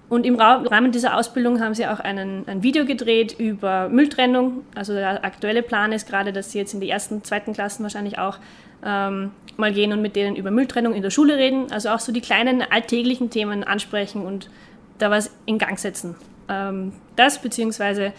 Und 0.09 0.25
im 0.25 0.35
Rahmen 0.35 0.91
dieser 0.93 1.17
Ausbildung 1.17 1.59
haben 1.59 1.73
sie 1.73 1.85
auch 1.85 1.99
einen, 1.99 2.47
ein 2.47 2.63
Video 2.63 2.85
gedreht 2.85 3.35
über 3.37 3.89
Mülltrennung. 3.89 4.63
Also 4.73 4.93
der 4.93 5.25
aktuelle 5.25 5.61
Plan 5.61 5.91
ist 5.91 6.07
gerade, 6.07 6.31
dass 6.31 6.51
sie 6.51 6.59
jetzt 6.59 6.73
in 6.73 6.79
die 6.79 6.89
ersten, 6.89 7.25
zweiten 7.25 7.51
Klassen 7.51 7.83
wahrscheinlich 7.83 8.17
auch 8.17 8.37
ähm, 8.85 9.31
mal 9.57 9.73
gehen 9.73 9.91
und 9.91 10.01
mit 10.01 10.15
denen 10.15 10.37
über 10.37 10.49
Mülltrennung 10.49 10.93
in 10.93 11.01
der 11.01 11.09
Schule 11.09 11.35
reden. 11.35 11.71
Also 11.73 11.89
auch 11.89 11.99
so 11.99 12.13
die 12.13 12.21
kleinen 12.21 12.61
alltäglichen 12.61 13.29
Themen 13.29 13.65
ansprechen 13.65 14.25
und 14.25 14.49
da 14.97 15.11
was 15.11 15.29
in 15.45 15.57
Gang 15.57 15.77
setzen. 15.77 16.15
Ähm, 16.47 16.93
das 17.17 17.41
beziehungsweise 17.41 18.13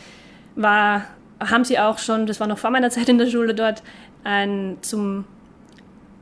war, 0.57 1.05
haben 1.41 1.65
sie 1.65 1.79
auch 1.79 1.97
schon, 1.97 2.27
das 2.27 2.39
war 2.39 2.49
noch 2.49 2.59
vor 2.59 2.71
meiner 2.71 2.91
Zeit 2.91 3.09
in 3.09 3.17
der 3.17 3.29
Schule 3.29 3.55
dort, 3.55 3.83
ein, 4.25 4.77
zum 4.83 5.25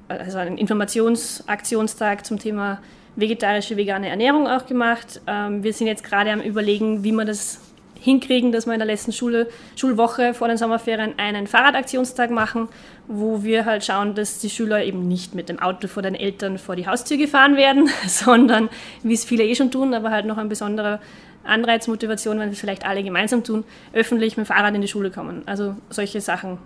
also 0.08 0.38
einen 0.38 0.58
Informationsaktionstag 0.58 2.25
zum 2.25 2.38
Thema 2.38 2.80
vegetarische, 3.16 3.76
vegane 3.76 4.08
Ernährung 4.08 4.46
auch 4.46 4.66
gemacht. 4.66 5.20
Ähm, 5.26 5.62
wir 5.62 5.72
sind 5.72 5.86
jetzt 5.86 6.04
gerade 6.04 6.30
am 6.30 6.40
Überlegen, 6.40 7.02
wie 7.02 7.12
wir 7.12 7.25
das 7.25 7.60
hinkriegen, 7.98 8.52
dass 8.52 8.66
wir 8.66 8.75
in 8.75 8.78
der 8.78 8.86
letzten 8.86 9.12
Schule, 9.12 9.48
Schulwoche 9.75 10.32
vor 10.32 10.48
den 10.48 10.56
Sommerferien 10.56 11.14
einen 11.18 11.46
Fahrradaktionstag 11.46 12.30
machen, 12.30 12.68
wo 13.08 13.42
wir 13.42 13.64
halt 13.64 13.84
schauen, 13.84 14.14
dass 14.14 14.38
die 14.38 14.50
Schüler 14.50 14.84
eben 14.84 15.08
nicht 15.08 15.34
mit 15.34 15.48
dem 15.48 15.58
Auto 15.58 15.88
vor 15.88 16.02
den 16.02 16.14
Eltern 16.14 16.58
vor 16.58 16.76
die 16.76 16.86
Haustür 16.86 17.16
gefahren 17.16 17.56
werden, 17.56 17.88
sondern, 18.06 18.68
wie 19.02 19.14
es 19.14 19.25
viele 19.25 19.44
eh 19.44 19.54
schon 19.54 19.70
tun, 19.70 19.92
aber 19.92 20.10
halt 20.10 20.26
noch 20.26 20.38
ein 20.38 20.48
besonderer 20.48 21.00
Anreizmotivation, 21.44 22.38
wenn 22.38 22.48
wir 22.48 22.52
es 22.52 22.60
vielleicht 22.60 22.86
alle 22.86 23.02
gemeinsam 23.02 23.44
tun, 23.44 23.64
öffentlich 23.92 24.36
mit 24.36 24.46
dem 24.46 24.48
Fahrrad 24.48 24.75
in 24.75 24.80
die 24.80 24.88
Schule 24.88 25.10
kommen. 25.10 25.42
Also 25.46 25.76
solche 25.90 26.20
Sachen 26.20 26.58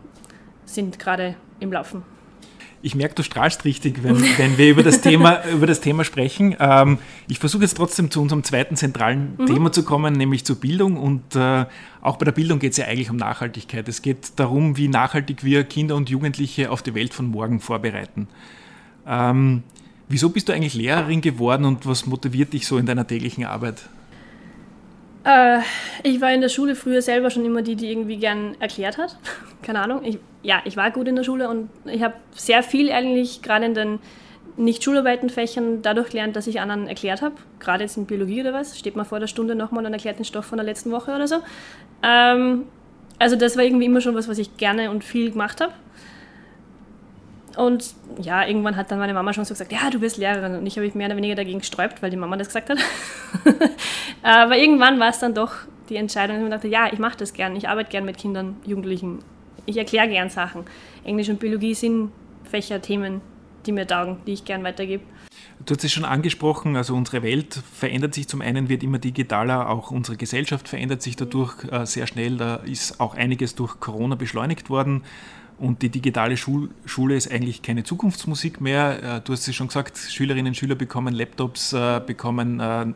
sind 0.65 0.99
gerade 0.99 1.37
im 1.59 1.73
Laufen. 1.73 2.03
Ich 2.83 2.95
merke, 2.95 3.15
du 3.15 3.23
strahlst 3.23 3.65
richtig, 3.65 4.03
wenn, 4.03 4.17
wenn 4.39 4.57
wir 4.57 4.71
über 4.71 4.83
das 4.83 5.03
Thema, 5.03 5.45
über 5.53 5.67
das 5.67 5.81
Thema 5.81 6.05
sprechen. 6.05 6.57
Ähm, 6.59 6.99
ich 7.29 7.39
versuche 7.39 7.63
jetzt 7.63 7.77
trotzdem 7.77 8.11
zu 8.11 8.23
unserem 8.23 8.43
zweiten 8.43 8.77
zentralen 8.77 9.37
mhm. 9.39 9.47
Thema 9.47 9.73
zu 9.73 9.85
kommen, 9.85 10.15
nämlich 10.15 10.45
zur 10.45 10.57
Bildung. 10.57 10.97
Und 10.97 11.37
äh, 11.37 11.67
auch 12.01 12.17
bei 12.17 12.25
der 12.25 12.33
Bildung 12.33 12.59
geht 12.59 12.73
es 12.73 12.79
ja 12.79 12.87
eigentlich 12.87 13.11
um 13.11 13.17
Nachhaltigkeit. 13.17 13.87
Es 13.89 14.01
geht 14.01 14.33
darum, 14.37 14.77
wie 14.77 14.89
nachhaltig 14.89 15.45
wir 15.45 15.65
Kinder 15.65 15.95
und 15.95 16.09
Jugendliche 16.09 16.71
auf 16.71 16.83
die 16.83 16.95
Welt 16.95 17.13
von 17.13 17.27
morgen 17.27 17.61
vorbereiten. 17.61 18.29
Ähm, 19.07 19.63
wieso 20.09 20.31
bist 20.31 20.49
du 20.49 20.53
eigentlich 20.53 20.75
Lehrerin 20.75 21.21
geworden 21.21 21.67
und 21.67 21.87
was 21.87 22.07
motiviert 22.07 22.55
dich 22.55 22.67
so 22.67 22.79
in 22.79 22.87
deiner 22.87 23.07
täglichen 23.07 23.45
Arbeit? 23.45 23.89
Äh, 25.25 25.61
ich 26.03 26.21
war 26.21 26.33
in 26.33 26.41
der 26.41 26.49
Schule 26.49 26.75
früher 26.75 27.03
selber 27.03 27.31
schon 27.31 27.45
immer 27.45 27.63
die, 27.63 27.77
die 27.77 27.91
irgendwie 27.91 28.17
gern 28.17 28.57
erklärt 28.61 28.99
hat. 28.99 29.17
Keine 29.63 29.81
Ahnung. 29.81 30.05
Ich, 30.05 30.19
ja, 30.43 30.63
ich 30.65 30.77
war 30.77 30.91
gut 30.91 31.09
in 31.09 31.17
der 31.17 31.25
Schule 31.25 31.49
und 31.49 31.69
ich 31.85 32.03
habe 32.03 32.15
sehr 32.35 32.63
viel 32.63 32.91
eigentlich 32.91 33.43
gerade 33.43 33.67
in 33.67 33.75
den 33.75 33.99
nicht 34.57 34.83
Schularbeitenfächern 34.85 35.83
dadurch 35.83 36.11
gelernt, 36.11 36.37
dass 36.37 36.47
ich 36.47 36.61
anderen 36.61 36.87
erklärt 36.87 37.23
habe. 37.23 37.35
Gerade 37.61 37.85
jetzt 37.85 37.97
in 37.97 38.07
Biologie 38.07 38.41
oder 38.41 38.53
was, 38.53 38.79
steht 38.79 38.97
man 38.97 39.07
vor 39.07 39.21
der 39.21 39.27
Stunde 39.27 39.55
nochmal 39.55 39.87
und 39.87 39.93
erklärt 39.93 40.19
den 40.19 40.25
Stoff 40.25 40.45
von 40.45 40.59
der 40.59 40.67
letzten 40.67 40.91
Woche 40.91 41.15
oder 41.15 41.27
so. 41.27 41.37
Ähm, 42.03 42.65
also 43.19 43.37
das 43.37 43.57
war 43.57 43.65
irgendwie 43.65 43.87
immer 43.87 44.01
schon 44.01 44.15
was, 44.15 44.29
was 44.29 44.39
ich 44.39 44.57
gerne 44.57 44.91
und 44.91 45.05
viel 45.05 45.31
gemacht 45.31 45.61
habe. 45.61 45.73
Und 47.57 47.95
ja, 48.21 48.47
irgendwann 48.47 48.77
hat 48.77 48.91
dann 48.91 48.99
meine 48.99 49.15
Mama 49.15 49.33
schon 49.33 49.45
so 49.45 49.55
gesagt, 49.55 49.73
ja, 49.73 49.91
du 49.91 49.99
bist 49.99 50.17
Lehrerin. 50.17 50.57
Und 50.57 50.67
ich 50.67 50.77
habe 50.77 50.87
mich 50.87 50.95
mehr 50.95 51.07
oder 51.07 51.17
weniger 51.17 51.35
dagegen 51.35 51.59
gesträubt, 51.59 52.03
weil 52.03 52.11
die 52.11 52.17
Mama 52.17 52.37
das 52.37 52.49
gesagt 52.49 52.71
hat. 52.71 52.79
Aber 54.23 54.57
irgendwann 54.57 55.01
war 55.01 55.09
es 55.09 55.19
dann 55.19 55.35
doch 55.35 55.53
die 55.89 55.97
Entscheidung, 55.97 56.37
dass 56.37 56.43
ich 56.43 56.49
mir 56.49 56.55
dachte, 56.57 56.69
ja, 56.69 56.93
ich 56.93 56.99
mache 56.99 57.19
das 57.19 57.33
gern. 57.33 57.57
Ich 57.57 57.69
arbeite 57.69 57.91
gern 57.91 58.05
mit 58.05 58.19
Kindern, 58.19 58.57
Jugendlichen. 58.65 59.19
Ich 59.67 59.77
erkläre 59.77 60.09
gern 60.09 60.31
Sachen. 60.31 60.65
Englisch 61.05 61.29
und 61.29 61.41
Biologie 61.41 61.75
sind 61.75 62.13
Fächer, 62.45 62.81
Themen, 62.81 63.21
die 63.67 63.73
mir 63.73 63.87
taugen, 63.87 64.19
die 64.27 64.33
ich 64.33 64.45
gern 64.45 64.63
weitergebe. 64.65 65.03
Du 65.67 65.75
hast 65.75 65.85
es 65.85 65.93
schon 65.93 66.07
angesprochen, 66.07 66.75
also 66.77 66.95
unsere 66.95 67.23
Welt 67.23 67.63
verändert 67.75 68.15
sich 68.15 68.27
zum 68.27 68.41
einen, 68.41 68.71
wird 68.71 68.83
immer 68.83 68.99
digitaler, 68.99 69.69
auch 69.69 69.91
unsere 69.91 70.17
Gesellschaft 70.17 70.69
verändert 70.69 71.03
sich 71.03 71.17
dadurch 71.17 71.65
äh, 71.71 71.85
sehr 71.85 72.07
schnell. 72.07 72.39
Da 72.39 72.57
ist 72.57 72.99
auch 72.99 73.15
einiges 73.15 73.55
durch 73.57 73.79
Corona 73.79 74.15
beschleunigt 74.15 74.71
worden. 74.71 75.03
Und 75.61 75.83
die 75.83 75.91
digitale 75.91 76.39
Schul 76.39 76.71
Schule 76.87 77.17
ist 77.17 77.31
eigentlich 77.31 77.61
keine 77.61 77.85
Zukunftsmusik 77.85 78.63
mehr. 78.63 79.03
Äh, 79.03 79.21
du 79.23 79.35
hast 79.35 79.47
es 79.47 79.55
schon 79.55 79.67
gesagt, 79.67 79.99
Schülerinnen 79.99 80.49
und 80.49 80.55
Schüler 80.55 80.75
bekommen 80.75 81.15
Laptops, 81.15 81.75
äh, 81.75 82.01
bekommen, 82.05 82.61
äh, 82.61 82.87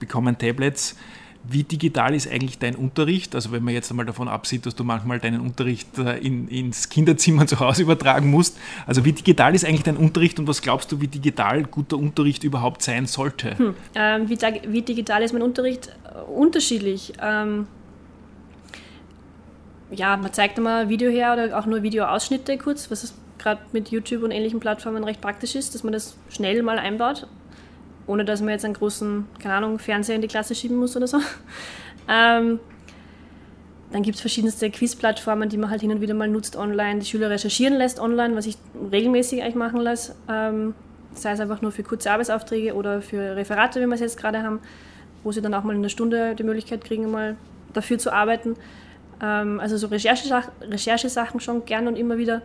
bekommen 0.00 0.38
Tablets. 0.38 0.96
Wie 1.44 1.64
digital 1.64 2.14
ist 2.14 2.26
eigentlich 2.30 2.58
dein 2.58 2.76
Unterricht? 2.76 3.34
Also 3.34 3.52
wenn 3.52 3.62
man 3.62 3.74
jetzt 3.74 3.90
einmal 3.90 4.06
davon 4.06 4.26
absieht, 4.26 4.64
dass 4.64 4.74
du 4.74 4.84
manchmal 4.84 5.20
deinen 5.20 5.40
Unterricht 5.40 5.96
in, 5.96 6.48
ins 6.48 6.88
Kinderzimmer 6.88 7.46
zu 7.46 7.60
Hause 7.60 7.82
übertragen 7.82 8.30
musst. 8.30 8.58
Also 8.86 9.04
wie 9.04 9.12
digital 9.12 9.54
ist 9.54 9.64
eigentlich 9.64 9.84
dein 9.84 9.96
Unterricht 9.96 10.38
und 10.40 10.48
was 10.48 10.62
glaubst 10.62 10.90
du, 10.90 11.00
wie 11.00 11.08
digital 11.08 11.62
guter 11.62 11.96
Unterricht 11.96 12.42
überhaupt 12.42 12.82
sein 12.82 13.06
sollte? 13.06 13.56
Hm, 13.56 13.74
ähm, 13.94 14.28
wie, 14.28 14.36
wie, 14.68 14.82
digital 14.82 15.22
ist 15.22 15.32
mein 15.32 15.42
Unterricht? 15.42 15.90
Unterschiedlich. 16.28 17.12
Ähm, 17.22 17.66
ja, 19.90 20.16
man 20.16 20.32
zeigt 20.32 20.58
immer 20.58 20.88
Video 20.88 21.10
her 21.10 21.32
oder 21.32 21.58
auch 21.58 21.66
nur 21.66 21.82
Videoausschnitte 21.82 22.58
kurz, 22.58 22.90
was 22.90 23.14
gerade 23.38 23.60
mit 23.72 23.90
YouTube 23.90 24.22
und 24.22 24.30
ähnlichen 24.30 24.60
Plattformen 24.60 25.04
recht 25.04 25.20
praktisch 25.20 25.54
ist, 25.54 25.74
dass 25.74 25.82
man 25.82 25.92
das 25.92 26.16
schnell 26.28 26.62
mal 26.62 26.78
einbaut, 26.78 27.26
ohne 28.06 28.24
dass 28.24 28.40
man 28.40 28.50
jetzt 28.50 28.64
einen 28.64 28.74
großen, 28.74 29.26
keine 29.38 29.54
Ahnung, 29.54 29.78
Fernseher 29.78 30.16
in 30.16 30.22
die 30.22 30.28
Klasse 30.28 30.54
schieben 30.54 30.76
muss 30.76 30.96
oder 30.96 31.06
so. 31.06 31.18
Ähm, 32.10 32.58
dann 33.92 34.02
gibt 34.02 34.14
es 34.14 34.22
verschiedenste 34.22 34.70
Quiz-Plattformen, 34.70 35.50
die 35.50 35.58
man 35.58 35.68
halt 35.68 35.82
hin 35.82 35.90
und 35.90 36.00
wieder 36.00 36.14
mal 36.14 36.26
nutzt 36.26 36.56
online, 36.56 37.00
die 37.00 37.04
Schüler 37.06 37.28
recherchieren 37.28 37.74
lässt 37.74 38.00
online, 38.00 38.34
was 38.34 38.46
ich 38.46 38.56
regelmäßig 38.90 39.42
eigentlich 39.42 39.56
machen 39.56 39.80
lasse. 39.80 40.14
Ähm, 40.26 40.74
sei 41.12 41.32
es 41.32 41.40
einfach 41.40 41.62
nur 41.62 41.72
für 41.72 41.82
kurze 41.82 42.10
Arbeitsaufträge 42.10 42.74
oder 42.74 43.02
für 43.02 43.36
Referate, 43.36 43.80
wie 43.80 43.86
wir 43.86 43.94
es 43.94 44.00
jetzt 44.00 44.18
gerade 44.18 44.42
haben, 44.42 44.60
wo 45.22 45.32
sie 45.32 45.42
dann 45.42 45.52
auch 45.52 45.64
mal 45.64 45.74
in 45.74 45.80
einer 45.80 45.88
Stunde 45.88 46.34
die 46.34 46.44
Möglichkeit 46.44 46.84
kriegen, 46.84 47.10
mal 47.10 47.36
dafür 47.72 47.98
zu 47.98 48.12
arbeiten. 48.12 48.56
Ähm, 49.20 49.60
also 49.60 49.76
so 49.76 49.88
Recherchesachen, 49.88 50.52
Recherchesachen 50.62 51.40
schon 51.40 51.64
gern 51.64 51.88
und 51.88 51.96
immer 51.96 52.18
wieder. 52.18 52.42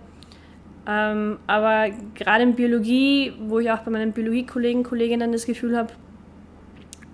Ähm, 0.88 1.38
aber 1.48 1.90
gerade 2.16 2.44
in 2.44 2.56
Biologie, 2.56 3.34
wo 3.48 3.60
ich 3.60 3.72
auch 3.72 3.80
bei 3.80 3.92
meinen 3.92 4.12
Biologiekollegen, 4.12 4.84
Kolleginnen 4.84 5.32
das 5.32 5.46
Gefühl 5.46 5.78
habe, 5.78 5.94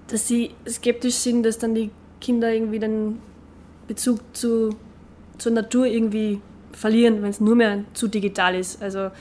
dass 0.08 0.28
sie 0.28 0.51
skeptisch 0.68 1.16
sind, 1.16 1.44
dass 1.44 1.60
dann 1.60 1.75
die 1.75 1.92
Kinder 2.20 2.51
irgendwie 2.51 2.80
den 2.80 3.20
Bezug 3.88 4.20
zu, 4.34 4.75
zur 5.38 5.51
Natur 5.51 5.86
irgendwie 5.86 6.42
verlieren, 6.72 7.22
wenn 7.22 7.30
es 7.30 7.39
nur 7.39 7.56
mehr 7.56 7.84
zu 7.94 8.08
digital 8.08 8.56
ist. 8.56 8.82
Also 8.82 9.12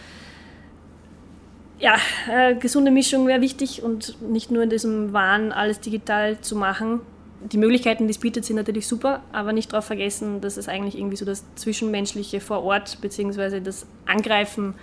ja, 1.78 1.96
äh, 2.30 2.54
gesunde 2.54 2.90
Mischung 2.90 3.26
wäre 3.26 3.40
wichtig 3.40 3.82
und 3.82 4.20
nicht 4.22 4.50
nur 4.50 4.62
in 4.62 4.70
diesem 4.70 5.12
Wahn, 5.12 5.52
alles 5.52 5.80
digital 5.80 6.40
zu 6.40 6.56
machen, 6.56 7.00
die 7.40 7.58
Möglichkeiten, 7.58 8.06
die 8.06 8.10
es 8.10 8.18
bietet, 8.18 8.44
sind 8.44 8.56
natürlich 8.56 8.86
super, 8.86 9.22
aber 9.32 9.52
nicht 9.52 9.72
darauf 9.72 9.84
vergessen, 9.84 10.40
dass 10.40 10.56
es 10.56 10.68
eigentlich 10.68 10.96
irgendwie 10.96 11.16
so 11.16 11.24
das 11.24 11.44
Zwischenmenschliche 11.54 12.40
vor 12.40 12.62
Ort, 12.62 13.00
beziehungsweise 13.00 13.60
das 13.60 13.86
Angreifen, 14.06 14.74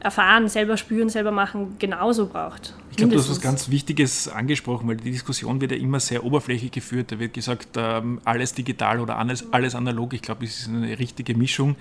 Erfahren, 0.00 0.48
selber 0.48 0.76
spüren, 0.76 1.08
selber 1.08 1.30
machen, 1.30 1.76
genauso 1.78 2.26
braucht. 2.26 2.74
Ich 2.90 2.98
glaube, 2.98 3.14
du 3.14 3.18
hast 3.18 3.30
was 3.30 3.40
ganz 3.40 3.70
Wichtiges 3.70 4.28
angesprochen, 4.28 4.86
weil 4.86 4.98
die 4.98 5.10
Diskussion 5.10 5.62
wird 5.62 5.72
ja 5.72 5.78
immer 5.78 5.98
sehr 5.98 6.24
oberflächlich 6.24 6.72
geführt. 6.72 7.10
Da 7.10 7.18
wird 7.18 7.32
gesagt, 7.32 7.68
ähm, 7.76 8.20
alles 8.24 8.52
digital 8.52 9.00
oder 9.00 9.16
alles, 9.16 9.50
alles 9.52 9.74
analog. 9.74 10.12
Ich 10.12 10.20
glaube, 10.20 10.44
es 10.44 10.60
ist 10.60 10.68
eine 10.68 10.98
richtige 10.98 11.34
Mischung, 11.34 11.76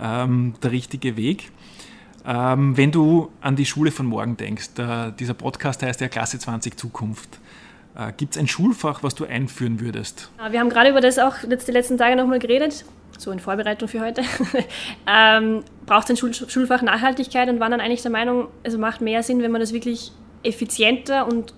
ähm, 0.00 0.54
der 0.62 0.72
richtige 0.72 1.18
Weg. 1.18 1.50
Ähm, 2.24 2.74
wenn 2.76 2.90
du 2.90 3.30
an 3.42 3.54
die 3.54 3.66
Schule 3.66 3.90
von 3.90 4.06
morgen 4.06 4.38
denkst, 4.38 4.70
äh, 4.78 5.12
dieser 5.18 5.34
Podcast 5.34 5.82
heißt 5.82 6.00
ja 6.00 6.08
Klasse 6.08 6.38
20 6.38 6.74
Zukunft. 6.76 7.38
Äh, 7.98 8.12
Gibt 8.16 8.36
es 8.36 8.40
ein 8.40 8.46
Schulfach, 8.46 9.02
was 9.02 9.14
du 9.14 9.24
einführen 9.24 9.80
würdest? 9.80 10.30
Wir 10.50 10.60
haben 10.60 10.70
gerade 10.70 10.90
über 10.90 11.00
das 11.00 11.18
auch 11.18 11.34
jetzt 11.48 11.66
die 11.66 11.72
letzten 11.72 11.98
Tage 11.98 12.16
nochmal 12.16 12.38
geredet, 12.38 12.84
so 13.18 13.32
in 13.32 13.40
Vorbereitung 13.40 13.88
für 13.88 14.00
heute. 14.00 14.22
ähm, 15.06 15.64
Braucht 15.84 16.08
ein 16.08 16.16
Schul 16.16 16.32
Schulfach 16.32 16.82
Nachhaltigkeit 16.82 17.48
und 17.48 17.58
waren 17.60 17.72
dann 17.72 17.80
eigentlich 17.80 18.02
der 18.02 18.12
Meinung, 18.12 18.48
es 18.62 18.72
also 18.72 18.78
macht 18.78 19.00
mehr 19.00 19.22
Sinn, 19.22 19.42
wenn 19.42 19.50
man 19.50 19.60
das 19.60 19.72
wirklich 19.72 20.12
effizienter 20.44 21.26
und 21.26 21.52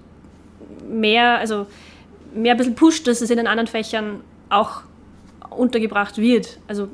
mehr, 0.89 1.39
also 1.39 1.67
mehr 2.35 2.55
ein 2.55 2.57
bisschen 2.57 2.75
pusht, 2.75 3.07
dass 3.07 3.21
es 3.21 3.29
in 3.29 3.37
den 3.37 3.47
anderen 3.47 3.67
Fächern 3.67 4.21
auch 4.49 4.83
untergebracht 5.51 6.17
wird. 6.17 6.59
Also 6.67 6.89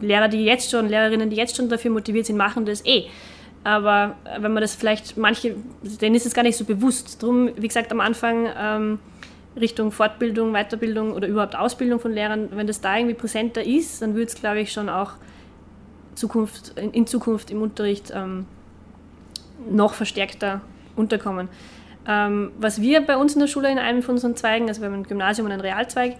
Lehrer, 0.00 0.28
die 0.28 0.44
jetzt 0.44 0.70
schon, 0.70 0.88
Lehrerinnen, 0.88 1.28
die 1.28 1.36
jetzt 1.36 1.56
schon 1.56 1.68
dafür 1.68 1.90
motiviert 1.90 2.26
sind, 2.26 2.36
machen 2.36 2.64
das 2.64 2.84
eh. 2.86 3.08
Aber 3.64 4.16
wenn 4.38 4.52
man 4.52 4.60
das 4.60 4.74
vielleicht, 4.74 5.16
manche, 5.16 5.56
denen 5.82 6.14
ist 6.14 6.26
es 6.26 6.34
gar 6.34 6.42
nicht 6.42 6.56
so 6.56 6.64
bewusst. 6.64 7.22
Drum, 7.22 7.50
wie 7.56 7.66
gesagt, 7.66 7.90
am 7.92 8.00
Anfang 8.00 8.46
ähm, 8.56 8.98
Richtung 9.58 9.90
Fortbildung, 9.90 10.52
Weiterbildung 10.52 11.12
oder 11.12 11.26
überhaupt 11.26 11.56
Ausbildung 11.56 11.98
von 11.98 12.12
Lehrern, 12.12 12.50
wenn 12.52 12.66
das 12.66 12.82
da 12.82 12.96
irgendwie 12.96 13.14
präsenter 13.14 13.64
ist, 13.64 14.02
dann 14.02 14.14
würde 14.14 14.26
es, 14.26 14.34
glaube 14.34 14.60
ich, 14.60 14.70
schon 14.70 14.90
auch 14.90 15.12
Zukunft, 16.14 16.78
in, 16.78 16.92
in 16.92 17.06
Zukunft 17.06 17.50
im 17.50 17.62
Unterricht 17.62 18.12
ähm, 18.14 18.46
noch 19.70 19.94
verstärkter 19.94 20.60
unterkommen. 20.94 21.48
Ähm, 22.06 22.52
was 22.58 22.82
wir 22.82 23.00
bei 23.00 23.16
uns 23.16 23.34
in 23.34 23.40
der 23.40 23.46
Schule 23.46 23.70
in 23.70 23.78
einem 23.78 24.02
von 24.02 24.16
unseren 24.16 24.36
Zweigen, 24.36 24.68
also 24.68 24.82
wir 24.82 24.88
haben 24.88 24.96
ein 24.96 25.04
Gymnasium 25.04 25.46
und 25.46 25.52
einen 25.52 25.62
Realzweig, 25.62 26.16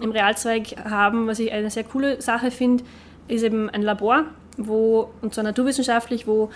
im 0.00 0.12
Realzweig 0.12 0.76
haben, 0.88 1.26
was 1.26 1.40
ich 1.40 1.52
eine 1.52 1.70
sehr 1.70 1.82
coole 1.82 2.22
Sache 2.22 2.52
finde, 2.52 2.84
ist 3.26 3.42
eben 3.42 3.68
ein 3.68 3.82
Labor, 3.82 4.26
wo, 4.58 5.10
und 5.22 5.32
zwar 5.32 5.44
naturwissenschaftlich, 5.44 6.26
wo 6.26 6.50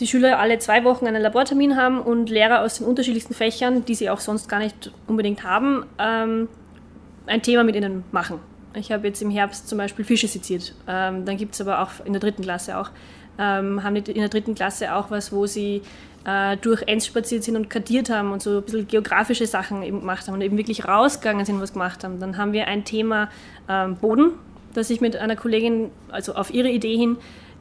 die 0.00 0.06
Schüler 0.06 0.38
alle 0.38 0.58
zwei 0.58 0.84
Wochen 0.84 1.06
einen 1.06 1.22
Labortermin 1.22 1.76
haben 1.76 2.00
und 2.00 2.28
Lehrer 2.28 2.62
aus 2.62 2.78
den 2.78 2.86
unterschiedlichsten 2.86 3.34
Fächern, 3.34 3.84
die 3.84 3.94
sie 3.94 4.10
auch 4.10 4.20
sonst 4.20 4.48
gar 4.48 4.58
nicht 4.58 4.92
unbedingt 5.06 5.44
haben, 5.44 5.86
ähm, 5.98 6.48
ein 7.26 7.42
Thema 7.42 7.64
mit 7.64 7.76
ihnen 7.76 8.04
machen. 8.12 8.38
Ich 8.74 8.90
habe 8.90 9.06
jetzt 9.06 9.22
im 9.22 9.30
Herbst 9.30 9.68
zum 9.68 9.78
Beispiel 9.78 10.04
Fische 10.04 10.26
seziert. 10.26 10.74
Ähm, 10.88 11.24
dann 11.24 11.36
gibt 11.36 11.54
es 11.54 11.60
aber 11.60 11.80
auch 11.80 12.04
in 12.04 12.12
der 12.12 12.20
dritten 12.20 12.42
Klasse 12.42 12.76
auch, 12.76 12.90
ähm, 13.38 13.82
haben 13.82 13.94
die 13.94 14.10
in 14.10 14.20
der 14.20 14.28
dritten 14.28 14.54
Klasse 14.54 14.94
auch 14.94 15.10
was, 15.10 15.32
wo 15.32 15.46
sie 15.46 15.82
äh, 16.24 16.56
durch 16.56 16.82
Enz 16.82 17.06
spaziert 17.06 17.44
sind 17.44 17.56
und 17.56 17.70
kartiert 17.70 18.10
haben 18.10 18.32
und 18.32 18.42
so 18.42 18.58
ein 18.58 18.62
bisschen 18.62 18.88
geografische 18.88 19.46
Sachen 19.46 19.82
eben 19.82 20.00
gemacht 20.00 20.26
haben 20.26 20.34
und 20.34 20.40
eben 20.40 20.56
wirklich 20.56 20.86
rausgegangen 20.86 21.44
sind 21.44 21.56
und 21.56 21.62
was 21.62 21.72
gemacht 21.72 22.02
haben. 22.02 22.18
Dann 22.18 22.36
haben 22.36 22.52
wir 22.52 22.66
ein 22.66 22.84
Thema 22.84 23.30
ähm, 23.68 23.96
Boden 23.96 24.32
dass 24.74 24.90
ich 24.90 25.00
mit 25.00 25.16
einer 25.16 25.36
Kollegin, 25.36 25.90
also 26.10 26.34
auf 26.34 26.52
ihre 26.52 26.68
Idee 26.68 26.96
hin, 26.96 27.16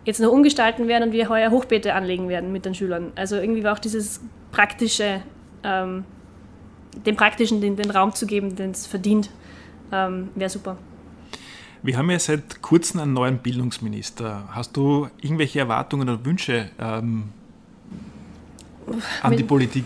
jetzt 0.06 0.20
noch 0.20 0.32
umgestalten 0.32 0.88
werde 0.88 1.06
und 1.06 1.12
wir 1.14 1.30
heuer 1.30 1.52
Hochbeete 1.52 1.94
anlegen 1.94 2.28
werden 2.28 2.52
mit 2.52 2.66
den 2.66 2.76
Schülern. 2.76 3.14
Also 3.16 3.38
irgendwie 3.38 3.64
war 3.64 3.74
auch 3.74 3.80
dieses 3.80 4.22
praktische, 4.52 5.22
ähm, 5.64 6.04
dem 7.06 7.16
Praktischen 7.16 7.62
den, 7.62 7.76
den, 7.76 7.90
Raum 7.90 8.14
zu 8.14 8.26
geben, 8.26 8.56
den 8.56 8.72
es 8.72 8.86
verdient, 8.86 9.30
ähm, 9.92 10.30
wäre 10.36 10.50
super. 10.50 10.78
Wir 11.82 11.98
haben 11.98 12.10
ja 12.10 12.20
seit 12.20 12.62
kurzem 12.62 13.02
einen 13.02 13.14
neuen 13.14 13.40
Bildungsminister. 13.40 14.50
Hast 14.52 14.78
du 14.78 15.08
irgendwelche 15.22 15.60
Erwartungen 15.60 16.10
oder 16.10 16.26
Wünsche 16.26 16.70
ähm, 16.80 17.30
an 19.22 19.30
mit, 19.32 19.40
die 19.40 19.44
Politik? 19.44 19.86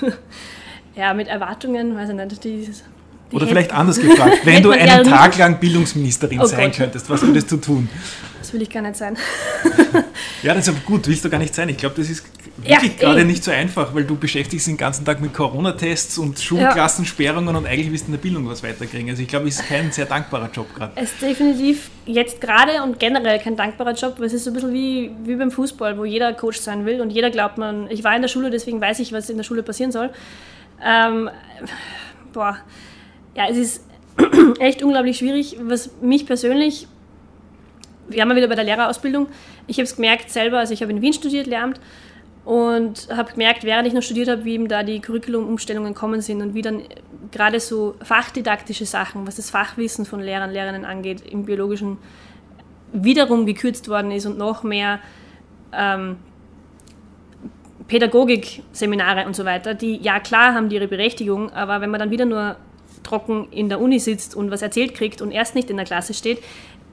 ja, 0.96 1.14
mit 1.14 1.28
Erwartungen, 1.28 1.94
weiß 1.94 2.10
ich 2.10 2.14
nicht, 2.16 2.44
dieses 2.44 2.84
oder 3.32 3.46
vielleicht 3.46 3.72
anders 3.72 4.00
gefragt, 4.00 4.40
wenn 4.44 4.62
du 4.62 4.70
einen 4.70 5.04
Tag 5.04 5.36
lang 5.38 5.58
Bildungsministerin 5.58 6.40
oh 6.40 6.46
sein 6.46 6.70
Gott. 6.70 6.76
könntest, 6.76 7.10
was 7.10 7.22
würdest 7.22 7.50
du 7.50 7.56
tun? 7.58 7.88
Das 8.38 8.52
will 8.52 8.62
ich 8.62 8.70
gar 8.70 8.82
nicht 8.82 8.96
sein. 8.96 9.16
ja, 10.42 10.54
das 10.54 10.66
ist 10.66 10.74
aber 10.74 10.84
gut, 10.86 11.06
willst 11.06 11.24
du 11.24 11.28
gar 11.28 11.38
nicht 11.38 11.54
sein. 11.54 11.68
Ich 11.68 11.76
glaube, 11.76 11.96
das 11.96 12.08
ist 12.08 12.24
wirklich 12.56 12.92
ja, 12.92 12.98
gerade 12.98 13.24
nicht 13.24 13.44
so 13.44 13.50
einfach, 13.50 13.94
weil 13.94 14.04
du 14.04 14.16
beschäftigst 14.16 14.66
dich 14.66 14.72
den 14.72 14.78
ganzen 14.78 15.04
Tag 15.04 15.20
mit 15.20 15.34
Corona-Tests 15.34 16.18
und 16.18 16.38
Schulklassensperrungen 16.38 17.54
ja. 17.54 17.58
und 17.58 17.66
eigentlich 17.66 17.90
willst 17.90 18.04
du 18.04 18.08
in 18.08 18.12
der 18.12 18.22
Bildung 18.22 18.48
was 18.48 18.62
weiterkriegen. 18.62 19.10
Also 19.10 19.22
ich 19.22 19.28
glaube, 19.28 19.48
es 19.48 19.60
ist 19.60 19.68
kein 19.68 19.92
sehr 19.92 20.06
dankbarer 20.06 20.50
Job 20.50 20.74
gerade. 20.74 20.92
Es 20.96 21.12
ist 21.12 21.22
definitiv 21.22 21.90
jetzt 22.06 22.40
gerade 22.40 22.82
und 22.82 22.98
generell 22.98 23.38
kein 23.38 23.56
dankbarer 23.56 23.92
Job, 23.92 24.14
weil 24.18 24.26
es 24.26 24.32
ist 24.32 24.44
so 24.44 24.50
ein 24.50 24.54
bisschen 24.54 24.72
wie, 24.72 25.10
wie 25.24 25.36
beim 25.36 25.50
Fußball, 25.50 25.98
wo 25.98 26.04
jeder 26.04 26.32
Coach 26.32 26.58
sein 26.58 26.86
will 26.86 27.00
und 27.00 27.10
jeder 27.10 27.30
glaubt 27.30 27.58
man, 27.58 27.90
ich 27.90 28.02
war 28.02 28.14
in 28.16 28.22
der 28.22 28.28
Schule, 28.28 28.50
deswegen 28.50 28.80
weiß 28.80 29.00
ich, 29.00 29.12
was 29.12 29.28
in 29.28 29.36
der 29.36 29.44
Schule 29.44 29.62
passieren 29.62 29.92
soll. 29.92 30.10
Ähm, 30.82 31.28
boah, 32.32 32.56
ja, 33.38 33.46
es 33.48 33.56
ist 33.56 33.84
echt 34.58 34.82
unglaublich 34.82 35.16
schwierig, 35.16 35.56
was 35.60 35.90
mich 36.02 36.26
persönlich 36.26 36.88
wir 38.08 38.22
haben 38.22 38.30
ja 38.30 38.36
wieder 38.36 38.48
bei 38.48 38.54
der 38.54 38.64
Lehrerausbildung. 38.64 39.28
Ich 39.66 39.76
habe 39.76 39.84
es 39.84 39.96
gemerkt 39.96 40.30
selber, 40.30 40.58
also 40.58 40.72
ich 40.72 40.82
habe 40.82 40.92
in 40.92 41.02
Wien 41.02 41.12
studiert, 41.12 41.46
Lehramt, 41.46 41.80
und 42.44 43.08
habe 43.14 43.32
gemerkt, 43.32 43.64
während 43.64 43.86
ich 43.86 43.92
noch 43.92 44.02
studiert 44.02 44.28
habe, 44.28 44.44
wie 44.44 44.54
eben 44.54 44.68
da 44.68 44.82
die 44.82 45.00
Curriculum-Umstellungen 45.00 45.94
kommen 45.94 46.22
sind 46.22 46.40
und 46.40 46.54
wie 46.54 46.62
dann 46.62 46.82
gerade 47.30 47.60
so 47.60 47.94
fachdidaktische 48.02 48.86
Sachen, 48.86 49.26
was 49.26 49.36
das 49.36 49.50
Fachwissen 49.50 50.06
von 50.06 50.20
Lehrern, 50.20 50.50
Lehrerinnen 50.50 50.86
angeht, 50.86 51.22
im 51.30 51.44
Biologischen 51.44 51.98
wiederum 52.92 53.44
gekürzt 53.44 53.88
worden 53.88 54.10
ist 54.10 54.24
und 54.24 54.38
noch 54.38 54.62
mehr 54.62 55.00
ähm, 55.74 56.16
Pädagogik-Seminare 57.86 59.26
und 59.26 59.36
so 59.36 59.44
weiter, 59.44 59.74
die 59.74 59.96
ja 59.96 60.18
klar 60.18 60.54
haben 60.54 60.70
die 60.70 60.76
ihre 60.76 60.88
Berechtigung, 60.88 61.52
aber 61.52 61.82
wenn 61.82 61.90
man 61.90 62.00
dann 62.00 62.10
wieder 62.10 62.24
nur 62.24 62.56
trocken 63.02 63.48
in 63.50 63.68
der 63.68 63.80
Uni 63.80 63.98
sitzt 63.98 64.34
und 64.34 64.50
was 64.50 64.62
erzählt 64.62 64.94
kriegt 64.94 65.22
und 65.22 65.30
erst 65.30 65.54
nicht 65.54 65.70
in 65.70 65.76
der 65.76 65.86
Klasse 65.86 66.14
steht, 66.14 66.42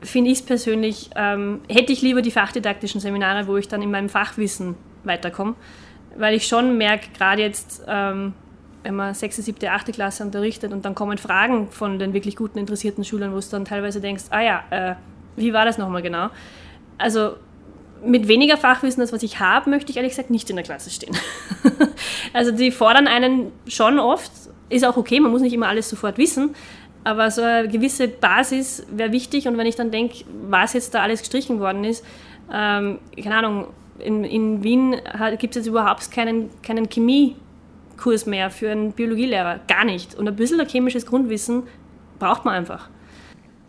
finde 0.02 0.32
ich 0.32 0.40
es 0.40 0.46
persönlich, 0.46 1.10
ähm, 1.16 1.62
hätte 1.70 1.92
ich 1.94 2.02
lieber 2.02 2.22
die 2.22 2.32
fachdidaktischen 2.32 3.02
Seminare, 3.02 3.48
wo 3.48 3.58
ich 3.58 3.68
dann 3.68 3.82
in 3.82 3.92
meinem 3.92 4.10
Fachwissen 4.10 4.76
weiterkomme, 5.04 5.56
weil 6.18 6.36
ich 6.36 6.48
schon 6.48 6.78
merke, 6.78 7.08
gerade 7.18 7.42
jetzt, 7.42 7.84
ähm, 7.88 8.34
wenn 8.84 8.96
man 8.96 9.14
6., 9.14 9.38
7., 9.38 9.68
8. 9.68 9.92
Klasse 9.94 10.24
unterrichtet 10.24 10.72
und 10.72 10.86
dann 10.86 10.94
kommen 10.96 11.18
Fragen 11.18 11.70
von 11.72 11.98
den 11.98 12.14
wirklich 12.14 12.36
guten, 12.36 12.60
interessierten 12.60 13.04
Schülern, 13.04 13.34
wo 13.34 13.40
du 13.40 13.46
dann 13.50 13.66
teilweise 13.66 14.00
denkst, 14.00 14.26
ah 14.30 14.42
ja, 14.42 14.64
äh, 14.70 14.96
wie 15.36 15.54
war 15.54 15.66
das 15.66 15.78
nochmal 15.78 16.02
genau? 16.02 16.30
Also 16.98 17.36
mit 18.04 18.28
weniger 18.28 18.58
Fachwissen, 18.58 19.02
als 19.02 19.12
was 19.12 19.24
ich 19.24 19.40
habe, 19.40 19.70
möchte 19.70 19.92
ich 19.92 19.98
ehrlich 19.98 20.12
gesagt 20.12 20.30
nicht 20.30 20.50
in 20.50 20.56
der 20.56 20.66
Klasse 20.66 20.90
stehen. 20.90 21.16
also 22.34 22.52
die 22.52 22.72
fordern 22.72 23.08
einen 23.08 23.52
schon 23.68 24.00
oft, 24.00 24.32
ist 24.70 24.86
auch 24.86 24.98
okay, 24.98 25.20
man 25.20 25.32
muss 25.32 25.42
nicht 25.42 25.54
immer 25.54 25.68
alles 25.68 25.90
sofort 25.90 26.18
wissen, 26.18 26.56
aber 27.04 27.30
so 27.30 27.42
eine 27.42 27.68
gewisse 27.68 28.08
Basis 28.08 28.86
wäre 28.90 29.12
wichtig 29.12 29.48
und 29.48 29.58
wenn 29.58 29.68
ich 29.68 29.76
dann 29.76 29.92
denke, 29.92 30.26
was 30.50 30.74
jetzt 30.74 30.94
da 30.94 31.02
alles 31.02 31.20
gestrichen 31.20 31.60
worden 31.60 31.84
ist, 31.84 32.04
ähm, 32.52 33.00
keine 33.22 33.36
Ahnung, 33.38 33.68
in, 34.00 34.24
in 34.24 34.64
Wien 34.64 34.96
gibt 35.40 35.56
es 35.56 35.62
jetzt 35.62 35.68
überhaupt 35.68 36.12
keinen, 36.12 36.50
keinen 36.62 36.90
Chemiekurs 36.90 38.26
mehr 38.26 38.50
für 38.50 38.72
einen 38.72 38.92
Biologielehrer, 38.92 39.60
gar 39.68 39.86
nicht. 39.86 40.16
Und 40.16 40.28
ein 40.28 40.36
bisschen 40.36 40.60
ein 40.60 40.68
chemisches 40.68 41.06
Grundwissen 41.06 41.64
braucht 42.20 42.44
man 42.44 42.56
einfach. 42.56 42.90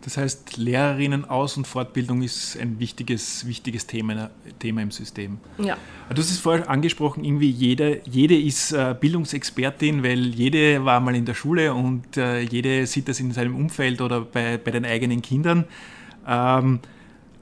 Das 0.06 0.16
heißt, 0.18 0.56
Lehrerinnen-Aus- 0.56 1.56
und 1.56 1.66
Fortbildung 1.66 2.22
ist 2.22 2.56
ein 2.60 2.78
wichtiges, 2.78 3.44
wichtiges 3.44 3.88
Thema, 3.88 4.30
Thema 4.60 4.80
im 4.80 4.92
System. 4.92 5.38
Ja. 5.58 5.76
Du 6.10 6.22
hast 6.22 6.30
es 6.30 6.38
vorher 6.38 6.70
angesprochen, 6.70 7.24
irgendwie 7.24 7.50
jede, 7.50 8.02
jede 8.04 8.40
ist 8.40 8.70
äh, 8.70 8.94
Bildungsexpertin, 8.98 10.04
weil 10.04 10.26
jede 10.26 10.84
war 10.84 11.00
mal 11.00 11.16
in 11.16 11.24
der 11.24 11.34
Schule 11.34 11.74
und 11.74 12.16
äh, 12.16 12.38
jede 12.42 12.86
sieht 12.86 13.08
das 13.08 13.18
in 13.18 13.32
seinem 13.32 13.56
Umfeld 13.56 14.00
oder 14.00 14.20
bei, 14.20 14.58
bei 14.58 14.70
den 14.70 14.84
eigenen 14.84 15.22
Kindern. 15.22 15.64
Ähm, 16.24 16.78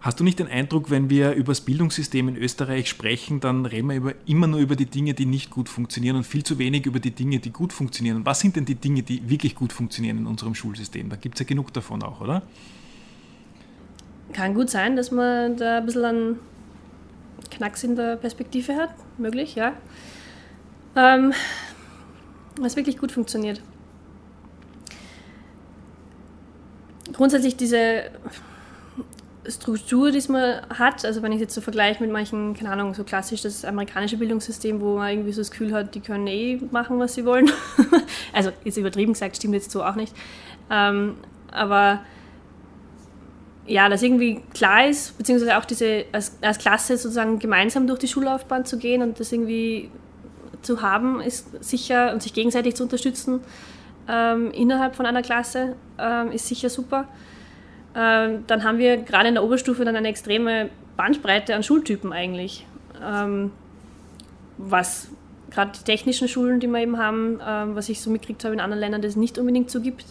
Hast 0.05 0.21
du 0.21 0.25
nicht 0.25 0.39
den 0.39 0.49
Eindruck, 0.49 0.91
wenn 0.91 1.09
wir 1.09 1.33
über 1.33 1.53
das 1.53 1.63
Bildungssystem 1.63 2.29
in 2.29 2.37
Österreich 2.37 2.91
sprechen, 2.91 3.41
dann 3.41 3.65
reden 3.65 3.89
wir 3.89 3.97
über, 3.97 4.13
immer 4.27 4.47
nur 4.47 4.61
über 4.61 4.77
die 4.77 4.85
Dinge, 4.85 5.15
die 5.15 5.25
nicht 5.25 5.49
gut 5.51 5.71
funktionieren 5.71 6.17
und 6.17 6.25
viel 6.25 6.45
zu 6.45 6.59
wenig 6.59 6.85
über 6.85 7.01
die 7.01 7.13
Dinge, 7.13 7.39
die 7.39 7.51
gut 7.51 7.73
funktionieren? 7.73 8.27
Was 8.27 8.41
sind 8.41 8.55
denn 8.55 8.67
die 8.67 8.75
Dinge, 8.75 9.03
die 9.03 9.27
wirklich 9.31 9.55
gut 9.55 9.73
funktionieren 9.73 10.19
in 10.19 10.27
unserem 10.27 10.55
Schulsystem? 10.55 11.09
Da 11.09 11.17
gibt 11.17 11.37
es 11.37 11.41
ja 11.41 11.47
genug 11.47 11.73
davon 11.73 12.03
auch, 12.03 12.21
oder? 12.21 12.43
Kann 14.35 14.53
gut 14.53 14.69
sein, 14.69 14.95
dass 14.95 15.11
man 15.11 15.57
da 15.57 15.79
ein 15.79 15.87
bisschen 15.87 16.05
einen 16.05 16.39
Knacks 17.53 17.83
in 17.83 17.97
der 17.97 18.17
Perspektive 18.17 18.77
hat. 18.77 18.91
Möglich, 19.17 19.55
ja. 19.55 19.73
Ähm, 20.97 21.33
was 22.61 22.77
wirklich 22.77 22.99
gut 22.99 23.11
funktioniert. 23.11 23.63
Grundsätzlich 27.15 27.57
diese 27.57 28.11
Struktur, 29.49 30.11
die 30.11 30.23
man 30.31 30.61
hat, 30.71 31.05
also 31.05 31.23
wenn 31.23 31.33
ich 31.33 31.41
jetzt 31.41 31.55
so 31.55 31.61
vergleiche 31.61 32.03
mit 32.03 32.13
manchen, 32.13 32.55
keine 32.55 32.71
Ahnung, 32.71 32.95
so 32.95 33.05
klassisch 33.05 33.43
das 33.43 33.65
amerikanische 33.65 34.17
Bildungssystem, 34.17 34.81
wo 34.81 34.97
man 34.97 35.11
irgendwie 35.11 35.33
so 35.33 35.41
das 35.41 35.51
Gefühl 35.51 35.73
hat, 35.73 35.95
die 35.95 36.01
können 36.01 36.27
eh 36.27 36.61
machen, 36.71 36.99
was 36.99 37.15
sie 37.15 37.25
wollen. 37.25 37.51
also 38.33 38.51
jetzt 38.65 38.77
übertrieben 38.77 39.13
gesagt, 39.13 39.37
stimmt 39.37 39.55
jetzt 39.55 39.71
so 39.71 39.85
auch 39.85 39.97
nicht. 39.97 40.15
Ähm, 40.71 41.17
aber 41.53 42.01
ja, 43.67 43.89
dass 43.89 44.03
irgendwie 44.03 44.43
klar 44.53 44.89
ist, 44.89 45.17
beziehungsweise 45.17 45.57
auch 45.57 45.65
diese 45.65 46.05
als, 46.13 46.37
als 46.43 46.59
Klasse 46.59 46.97
sozusagen 46.97 47.39
gemeinsam 47.39 47.87
durch 47.87 47.99
die 47.99 48.09
Schullaufbahn 48.09 48.65
zu 48.65 48.79
gehen 48.79 49.03
und 49.03 49.21
das 49.21 49.33
irgendwie 49.33 49.91
zu 50.63 50.83
haben, 50.83 51.21
ist 51.21 51.63
sicher 51.65 52.13
und 52.13 52.23
sich 52.23 52.33
gegenseitig 52.35 52.75
zu 52.75 52.83
unterstützen 52.83 53.41
ähm, 54.09 54.51
innerhalb 54.53 54.97
von 54.97 55.07
einer 55.07 55.23
Klasse 55.23 55.77
ähm, 55.99 56.31
ist 56.31 56.47
sicher 56.47 56.69
super. 56.69 57.09
Ähm, 57.95 58.45
dann 58.47 58.65
haben 58.65 58.79
wir 58.79 58.97
gerade 58.99 59.29
in 59.29 59.35
der 59.35 59.45
Oberstufe 59.45 59.85
dann 59.85 59.97
eine 59.97 60.09
extreme 60.09 60.71
Bandbreite 60.97 61.55
an 61.55 61.63
Schultypen 61.63 62.13
eigentlich. 62.13 62.67
Ähm, 63.03 63.53
was 64.59 65.09
gerade 65.51 65.73
die 65.79 65.85
technischen 65.85 66.29
Schulen, 66.29 66.61
die 66.61 66.67
wir 66.67 66.81
eben 66.81 66.99
haben, 66.99 67.41
ähm, 67.47 67.77
was 67.77 67.89
ich 67.89 68.01
so 68.01 68.11
mitgekriegt 68.11 68.45
habe 68.45 68.55
in 68.55 68.61
anderen 68.61 68.81
Ländern, 68.81 69.03
das 69.03 69.17
nicht 69.17 69.39
unbedingt 69.39 69.71
so 69.71 69.81
gibt, 69.81 70.05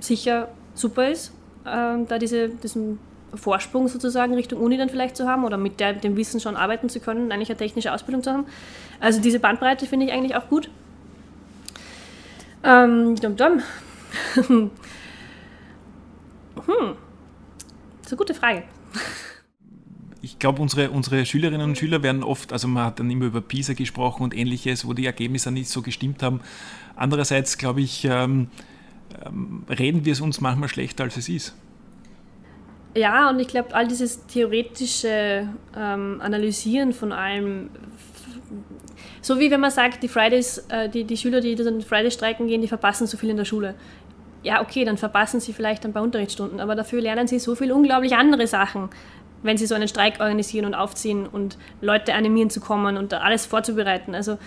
sicher 0.00 0.48
super 0.74 1.08
ist, 1.08 1.32
da 1.64 2.18
diese, 2.18 2.50
diesen 2.50 2.98
Vorsprung 3.36 3.88
sozusagen 3.88 4.34
Richtung 4.34 4.60
Uni 4.60 4.76
dann 4.76 4.88
vielleicht 4.88 5.16
zu 5.16 5.26
haben 5.26 5.44
oder 5.44 5.56
mit 5.56 5.80
der, 5.80 5.92
dem 5.92 6.16
Wissen 6.16 6.40
schon 6.40 6.56
arbeiten 6.56 6.88
zu 6.88 7.00
können, 7.00 7.32
eigentlich 7.32 7.48
eine 7.48 7.58
technische 7.58 7.92
Ausbildung 7.92 8.22
zu 8.22 8.32
haben. 8.32 8.46
Also 9.00 9.20
diese 9.20 9.40
Bandbreite 9.40 9.86
finde 9.86 10.06
ich 10.06 10.12
eigentlich 10.12 10.36
auch 10.36 10.48
gut. 10.48 10.68
Ähm, 12.62 13.16
dum 13.16 13.36
-dum. 13.36 13.62
Hm. 16.66 16.96
Das 18.02 18.06
ist 18.06 18.12
eine 18.12 18.18
gute 18.18 18.34
Frage. 18.34 18.64
Ich 20.22 20.38
glaube, 20.38 20.62
unsere, 20.62 20.90
unsere 20.90 21.26
Schülerinnen 21.26 21.68
und 21.68 21.78
Schüler 21.78 22.02
werden 22.02 22.22
oft, 22.22 22.52
also 22.52 22.66
man 22.66 22.84
hat 22.86 22.98
dann 22.98 23.10
immer 23.10 23.26
über 23.26 23.42
PISA 23.42 23.74
gesprochen 23.74 24.22
und 24.22 24.34
ähnliches, 24.34 24.86
wo 24.86 24.94
die 24.94 25.04
Ergebnisse 25.04 25.50
nicht 25.50 25.68
so 25.68 25.82
gestimmt 25.82 26.22
haben. 26.22 26.40
Andererseits, 26.96 27.58
glaube 27.58 27.82
ich, 27.82 28.06
ähm, 28.06 28.48
ähm, 29.24 29.64
reden 29.68 30.04
wir 30.04 30.12
es 30.12 30.20
uns 30.20 30.40
manchmal 30.40 30.68
schlechter, 30.68 31.04
als 31.04 31.16
es 31.16 31.28
ist. 31.28 31.54
Ja, 32.96 33.28
und 33.28 33.40
ich 33.40 33.48
glaube, 33.48 33.74
all 33.74 33.88
dieses 33.88 34.26
theoretische 34.26 35.48
ähm, 35.76 36.20
Analysieren 36.20 36.92
von 36.92 37.12
allem, 37.12 37.70
so 39.20 39.40
wie 39.40 39.50
wenn 39.50 39.60
man 39.60 39.72
sagt, 39.72 40.02
die 40.02 40.08
Fridays, 40.08 40.58
äh, 40.68 40.88
die, 40.88 41.04
die 41.04 41.16
Schüler, 41.16 41.40
die 41.40 41.54
den 41.56 41.82
Fridays 41.82 42.14
streiken 42.14 42.46
gehen, 42.46 42.62
die 42.62 42.68
verpassen 42.68 43.06
so 43.06 43.16
viel 43.16 43.30
in 43.30 43.36
der 43.36 43.44
Schule 43.44 43.74
ja, 44.44 44.60
okay, 44.60 44.84
dann 44.84 44.98
verpassen 44.98 45.40
sie 45.40 45.52
vielleicht 45.52 45.84
ein 45.84 45.92
paar 45.92 46.02
Unterrichtsstunden, 46.02 46.60
aber 46.60 46.76
dafür 46.76 47.00
lernen 47.00 47.26
sie 47.26 47.38
so 47.38 47.54
viel 47.54 47.72
unglaublich 47.72 48.14
andere 48.14 48.46
Sachen, 48.46 48.90
wenn 49.42 49.56
sie 49.56 49.66
so 49.66 49.74
einen 49.74 49.88
Streik 49.88 50.20
organisieren 50.20 50.66
und 50.66 50.74
aufziehen 50.74 51.26
und 51.26 51.58
Leute 51.80 52.14
animieren 52.14 52.50
zu 52.50 52.60
kommen 52.60 52.96
und 52.96 53.12
alles 53.14 53.46
vorzubereiten. 53.46 54.14
Also 54.14 54.38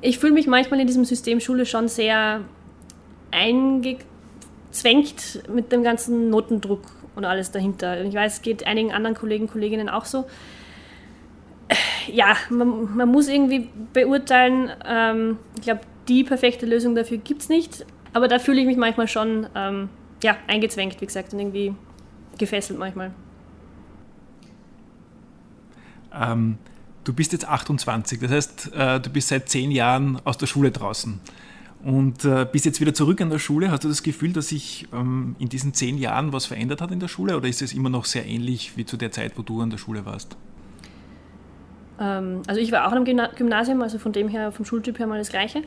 ich 0.00 0.18
fühle 0.18 0.32
mich 0.32 0.48
manchmal 0.48 0.80
in 0.80 0.86
diesem 0.86 1.04
System 1.04 1.40
Schule 1.40 1.64
schon 1.64 1.86
sehr 1.88 2.40
eingezwängt 3.30 4.04
mit 5.48 5.70
dem 5.70 5.84
ganzen 5.84 6.28
Notendruck 6.28 6.82
und 7.14 7.24
alles 7.24 7.52
dahinter. 7.52 8.02
Ich 8.02 8.14
weiß, 8.14 8.34
es 8.34 8.42
geht 8.42 8.66
einigen 8.66 8.92
anderen 8.92 9.14
Kollegen, 9.16 9.46
Kolleginnen 9.46 9.88
auch 9.88 10.04
so. 10.04 10.26
Ja, 12.12 12.34
man, 12.48 12.96
man 12.96 13.08
muss 13.08 13.28
irgendwie 13.28 13.68
beurteilen, 13.92 14.70
ähm, 14.84 15.38
ich 15.56 15.62
glaube, 15.62 15.82
die 16.08 16.24
perfekte 16.24 16.66
Lösung 16.66 16.96
dafür 16.96 17.18
gibt 17.18 17.42
es 17.42 17.48
nicht, 17.48 17.86
aber 18.12 18.28
da 18.28 18.38
fühle 18.38 18.60
ich 18.60 18.66
mich 18.66 18.76
manchmal 18.76 19.08
schon 19.08 19.46
ähm, 19.54 19.88
ja, 20.22 20.36
eingezwängt, 20.46 21.00
wie 21.00 21.06
gesagt, 21.06 21.32
und 21.32 21.38
irgendwie 21.38 21.74
gefesselt 22.38 22.78
manchmal. 22.78 23.12
Ähm, 26.12 26.58
du 27.04 27.12
bist 27.12 27.32
jetzt 27.32 27.46
28, 27.46 28.20
das 28.20 28.30
heißt, 28.30 28.72
äh, 28.74 29.00
du 29.00 29.10
bist 29.10 29.28
seit 29.28 29.48
zehn 29.48 29.70
Jahren 29.70 30.20
aus 30.24 30.38
der 30.38 30.46
Schule 30.46 30.70
draußen 30.70 31.20
und 31.84 32.24
äh, 32.24 32.46
bist 32.50 32.64
jetzt 32.64 32.80
wieder 32.80 32.92
zurück 32.92 33.20
an 33.20 33.30
der 33.30 33.38
Schule. 33.38 33.70
Hast 33.70 33.84
du 33.84 33.88
das 33.88 34.02
Gefühl, 34.02 34.32
dass 34.32 34.48
sich 34.48 34.88
ähm, 34.92 35.36
in 35.38 35.48
diesen 35.48 35.72
zehn 35.72 35.98
Jahren 35.98 36.32
was 36.32 36.46
verändert 36.46 36.80
hat 36.80 36.90
in 36.90 37.00
der 37.00 37.08
Schule 37.08 37.36
oder 37.36 37.48
ist 37.48 37.62
es 37.62 37.72
immer 37.72 37.88
noch 37.88 38.04
sehr 38.04 38.26
ähnlich 38.26 38.76
wie 38.76 38.84
zu 38.84 38.96
der 38.96 39.12
Zeit, 39.12 39.38
wo 39.38 39.42
du 39.42 39.60
an 39.60 39.70
der 39.70 39.78
Schule 39.78 40.04
warst? 40.04 40.36
Ähm, 42.00 42.42
also 42.46 42.60
ich 42.60 42.72
war 42.72 42.88
auch 42.88 42.92
am 42.92 43.04
Gymnasium, 43.04 43.82
also 43.82 43.98
von 43.98 44.12
dem 44.12 44.28
her, 44.28 44.52
vom 44.52 44.64
Schultyp 44.64 44.98
her 44.98 45.06
mal 45.06 45.18
das 45.18 45.30
Gleiche 45.30 45.62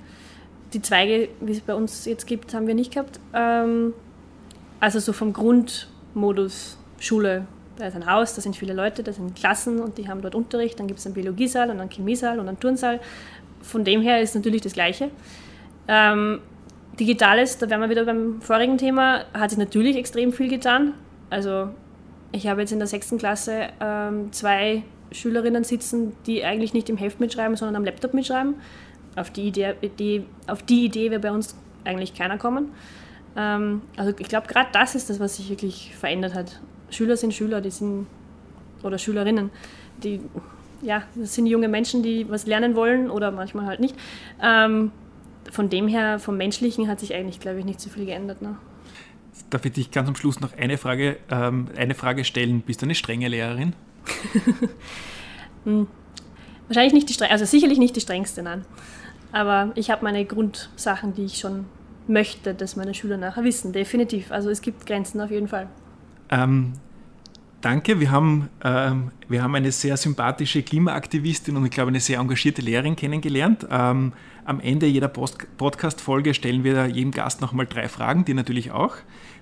die 0.74 0.82
Zweige, 0.82 1.30
wie 1.42 1.52
es 1.52 1.62
bei 1.62 1.76
uns 1.76 2.06
jetzt 2.06 2.26
gibt, 2.28 2.54
haben 2.54 2.68
wir 2.68 2.76
nicht 2.76 2.94
gehabt. 2.94 3.20
Ähm, 3.34 3.94
also 4.80 5.00
so 5.00 5.14
vom 5.14 5.34
Grundmodus 5.34 6.78
Schule 7.00 7.46
Da 7.78 7.88
ist 7.88 7.96
ein 7.96 8.06
Haus, 8.06 8.36
da 8.36 8.42
sind 8.42 8.56
viele 8.56 8.74
Leute, 8.74 9.04
da 9.04 9.12
sind 9.12 9.36
Klassen 9.36 9.80
und 9.80 9.98
die 9.98 10.08
haben 10.08 10.22
dort 10.22 10.36
Unterricht. 10.36 10.80
Dann 10.80 10.88
gibt 10.88 11.00
es 11.00 11.06
einen 11.06 11.16
Biologiesaal 11.16 11.70
und 11.70 11.80
einen 11.80 11.90
Chemiesaal 11.90 12.40
und 12.40 12.48
einen 12.48 12.60
Turnsaal. 12.60 13.00
Von 13.62 13.84
dem 13.84 14.02
her 14.02 14.22
ist 14.22 14.36
natürlich 14.36 14.62
das 14.62 14.74
Gleiche. 14.74 15.10
Ähm, 15.88 16.40
Digitales, 17.00 17.58
da 17.58 17.70
wären 17.70 17.82
wir 17.82 17.90
wieder 17.90 18.06
beim 18.06 18.42
vorigen 18.42 18.78
Thema, 18.78 19.26
hat 19.34 19.50
sich 19.50 19.60
natürlich 19.60 19.98
extrem 19.98 20.32
viel 20.32 20.50
getan. 20.50 20.94
Also 21.30 21.70
ich 22.32 22.48
habe 22.48 22.62
jetzt 22.62 22.72
in 22.72 22.80
der 22.80 22.88
sechsten 22.88 23.18
Klasse 23.18 23.70
ähm, 23.80 24.32
zwei 24.32 24.84
Schülerinnen 25.12 25.64
sitzen, 25.64 26.14
die 26.26 26.44
eigentlich 26.44 26.74
nicht 26.74 26.90
im 26.90 26.98
Heft 26.98 27.20
mitschreiben, 27.20 27.56
sondern 27.56 27.76
am 27.76 27.86
Laptop 27.86 28.14
mitschreiben. 28.14 28.56
Auf 29.16 29.32
die 29.32 29.48
Idee, 29.48 29.76
die, 30.00 30.26
auf 30.48 30.64
die 30.64 30.86
Idee 30.86 31.12
wäre 31.12 31.20
bei 31.20 31.32
uns 31.32 31.56
eigentlich 31.86 32.14
keiner 32.14 32.38
kommen. 32.38 32.72
Ähm, 33.36 33.82
also 33.98 34.14
ich 34.18 34.28
glaube, 34.28 34.48
gerade 34.48 34.70
das 34.72 34.96
ist 34.96 35.10
das, 35.10 35.20
was 35.20 35.38
sich 35.38 35.50
wirklich 35.50 35.94
verändert 35.96 36.34
hat. 36.34 36.60
Schüler 36.90 37.18
sind 37.18 37.34
Schüler, 37.34 37.62
die 37.62 37.72
sind, 37.72 38.08
oder 38.84 38.98
Schülerinnen, 38.98 39.50
die, 40.04 40.22
ja, 40.82 41.04
das 41.16 41.36
sind 41.36 41.48
junge 41.48 41.68
Menschen, 41.68 42.04
die 42.04 42.30
was 42.30 42.46
lernen 42.46 42.76
wollen 42.76 43.10
oder 43.10 43.32
manchmal 43.32 43.66
halt 43.66 43.80
nicht. 43.80 43.96
Ähm, 44.42 44.92
von 45.52 45.70
dem 45.70 45.88
her, 45.88 46.20
vom 46.20 46.38
Menschlichen 46.38 46.88
hat 46.88 47.00
sich 47.00 47.14
eigentlich, 47.14 47.40
glaube 47.40 47.60
ich, 47.60 47.66
nicht 47.66 47.82
so 47.82 47.90
viel 47.90 48.06
geändert. 48.06 48.42
Ne? 48.42 48.58
Darf 49.50 49.66
ich 49.66 49.74
dich 49.74 49.92
ganz 49.92 50.08
am 50.08 50.16
Schluss 50.16 50.40
noch 50.40 50.56
eine 50.58 50.78
Frage, 50.78 51.18
ähm, 51.30 51.68
eine 51.76 51.96
Frage 51.96 52.24
stellen? 52.24 52.62
Bist 52.62 52.82
du 52.82 52.86
eine 52.86 52.96
strenge 52.96 53.28
Lehrerin? 53.28 53.74
hm. 55.66 55.88
Wahrscheinlich 56.68 56.94
nicht 56.94 57.10
die 57.10 57.14
strengste, 57.14 57.34
also 57.34 57.46
sicherlich 57.46 57.78
nicht 57.78 57.96
die 57.96 58.02
strengste, 58.02 58.42
nein. 58.42 58.66
Aber 59.34 59.72
ich 59.76 59.90
habe 59.90 60.04
meine 60.04 60.24
Grundsachen, 60.26 61.16
die 61.16 61.26
ich 61.26 61.40
schon 61.40 61.66
möchte, 62.08 62.54
dass 62.54 62.76
meine 62.76 62.94
Schüler 62.94 63.18
nachher 63.18 63.44
wissen, 63.44 63.74
definitiv. 63.74 64.32
Also 64.32 64.50
es 64.50 64.62
gibt 64.62 64.86
Grenzen 64.86 65.20
auf 65.20 65.32
jeden 65.32 65.48
Fall. 65.48 65.68
Ähm, 66.30 66.74
danke, 67.60 68.00
wir 68.00 68.12
haben, 68.12 68.50
ähm, 68.64 69.12
wir 69.28 69.42
haben 69.42 69.56
eine 69.56 69.72
sehr 69.72 69.98
sympathische 69.98 70.62
Klimaaktivistin 70.62 71.58
und 71.58 71.66
ich 71.66 71.72
glaube 71.72 71.90
eine 71.90 72.00
sehr 72.00 72.20
engagierte 72.20 72.62
Lehrerin 72.62 72.96
kennengelernt. 72.96 73.66
Ähm, 73.72 74.14
am 74.46 74.60
Ende 74.60 74.86
jeder 74.86 75.08
Podcast-Folge 75.08 76.36
stellen 76.36 76.64
wir 76.64 76.86
jedem 76.86 77.12
Gast 77.12 77.42
nochmal 77.42 77.66
drei 77.66 77.88
Fragen, 77.88 78.26
die 78.26 78.36
natürlich 78.36 78.72
auch. 78.72 78.98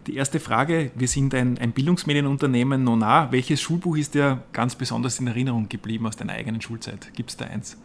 Die 0.07 0.15
erste 0.15 0.39
Frage, 0.39 0.91
wir 0.95 1.09
sind 1.09 1.33
ein, 1.35 1.57
ein 1.57 1.73
Bildungsmedienunternehmen 1.73 2.83
Nona. 2.83 3.31
Welches 3.33 3.59
Schulbuch 3.59 3.97
ist 3.97 4.13
dir 4.13 4.41
ganz 4.53 4.75
besonders 4.75 5.19
in 5.19 5.27
Erinnerung 5.27 5.67
geblieben 5.67 6.07
aus 6.07 6.15
deiner 6.15 6.33
eigenen 6.33 6.61
Schulzeit? 6.61 7.13
Gibt 7.13 7.31
es 7.31 7.37
da 7.37 7.45
eins? 7.45 7.77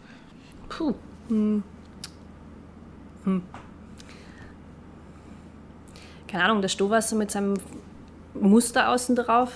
Puh. 0.69 0.95
Hm. 1.29 1.65
Hm. 3.27 3.43
Keine 6.29 6.45
Ahnung, 6.45 6.63
der 6.63 6.69
Stohwasser 6.69 7.17
mit 7.17 7.31
seinem 7.31 7.55
Muster 8.35 8.89
außen 8.89 9.15
drauf. 9.17 9.51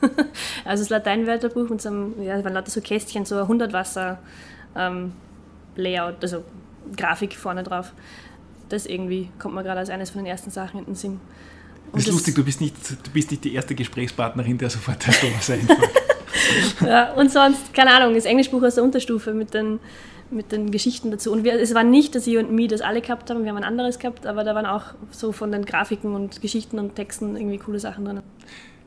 also 0.64 0.82
das 0.82 0.88
Lateinwörterbuch 0.88 1.68
mit 1.68 1.82
so 1.82 1.88
einem, 1.88 2.22
ja, 2.22 2.42
waren 2.42 2.54
lauter 2.54 2.70
so 2.70 2.80
Kästchen, 2.80 3.24
so 3.24 3.36
ein 3.36 3.42
100 3.42 3.72
Wasser 3.72 4.18
ähm, 4.76 5.12
Layout, 5.76 6.16
also 6.22 6.44
Grafik 6.96 7.34
vorne 7.34 7.62
drauf. 7.62 7.92
Das 8.68 8.86
irgendwie 8.86 9.30
kommt 9.38 9.54
mir 9.54 9.62
gerade 9.62 9.80
als 9.80 9.90
eines 9.90 10.10
von 10.10 10.22
den 10.22 10.26
ersten 10.26 10.50
Sachen 10.50 10.80
in 10.80 10.86
den 10.86 10.94
Sinn. 10.94 11.20
Und 11.92 11.94
das 11.94 12.00
ist 12.00 12.08
das 12.08 12.14
lustig, 12.14 12.34
du 12.34 12.44
bist, 12.44 12.60
nicht, 12.60 12.74
du 12.90 13.10
bist 13.12 13.30
nicht 13.30 13.44
die 13.44 13.54
erste 13.54 13.74
Gesprächspartnerin, 13.74 14.58
der 14.58 14.70
sofort 14.70 15.06
der 15.06 15.14
Thomas 15.14 15.50
einfällt. 15.50 15.90
ja, 16.82 17.12
und 17.14 17.32
sonst, 17.32 17.72
keine 17.72 17.92
Ahnung, 17.92 18.14
das 18.14 18.26
Englischbuch 18.26 18.62
aus 18.62 18.74
der 18.74 18.84
Unterstufe 18.84 19.32
mit 19.32 19.54
den, 19.54 19.80
mit 20.30 20.52
den 20.52 20.70
Geschichten 20.70 21.10
dazu. 21.10 21.32
Und 21.32 21.44
wir, 21.44 21.54
es 21.54 21.74
war 21.74 21.84
nicht, 21.84 22.14
dass 22.14 22.26
ihr 22.26 22.40
und 22.40 22.52
mir 22.52 22.68
das 22.68 22.80
alle 22.80 23.00
gehabt 23.00 23.30
haben, 23.30 23.42
wir 23.42 23.50
haben 23.50 23.56
ein 23.56 23.64
anderes 23.64 23.98
gehabt, 23.98 24.26
aber 24.26 24.44
da 24.44 24.54
waren 24.54 24.66
auch 24.66 24.94
so 25.10 25.32
von 25.32 25.52
den 25.52 25.64
Grafiken 25.64 26.14
und 26.14 26.40
Geschichten 26.40 26.78
und 26.78 26.94
Texten 26.94 27.36
irgendwie 27.36 27.58
coole 27.58 27.80
Sachen 27.80 28.04
drin. 28.04 28.20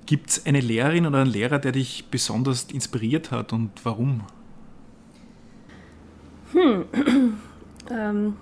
Gibt 0.06 0.30
es 0.30 0.46
eine 0.46 0.60
Lehrerin 0.60 1.06
oder 1.06 1.20
einen 1.20 1.32
Lehrer, 1.32 1.60
der 1.60 1.72
dich 1.72 2.06
besonders 2.12 2.64
inspiriert 2.72 3.32
hat 3.32 3.54
und 3.54 3.72
warum? 3.84 4.22
Hm. 6.54 6.86
ähm, 7.90 8.36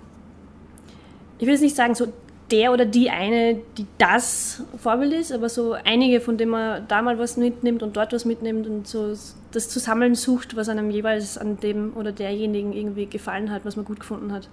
ich 1.38 1.46
will 1.46 1.54
jetzt 1.54 1.62
nicht 1.62 1.76
sagen, 1.76 1.94
so 1.94 2.12
der 2.50 2.72
oder 2.72 2.84
die 2.84 3.10
eine, 3.10 3.60
die 3.78 3.86
das 3.98 4.62
Vorbild 4.76 5.12
ist, 5.12 5.32
aber 5.32 5.48
so 5.48 5.72
einige, 5.72 6.20
von 6.20 6.36
denen 6.36 6.50
man 6.50 6.86
da 6.88 7.02
mal 7.02 7.18
was 7.18 7.36
mitnimmt 7.36 7.82
und 7.82 7.96
dort 7.96 8.12
was 8.12 8.24
mitnimmt 8.24 8.66
und 8.66 8.86
so 8.86 9.14
das 9.52 9.68
Zusammeln 9.68 10.14
sucht, 10.14 10.56
was 10.56 10.68
einem 10.68 10.90
jeweils 10.90 11.38
an 11.38 11.58
dem 11.58 11.96
oder 11.96 12.12
derjenigen 12.12 12.72
irgendwie 12.72 13.06
gefallen 13.06 13.50
hat, 13.50 13.64
was 13.64 13.76
man 13.76 13.84
gut 13.84 14.00
gefunden 14.00 14.32
hat. 14.32 14.48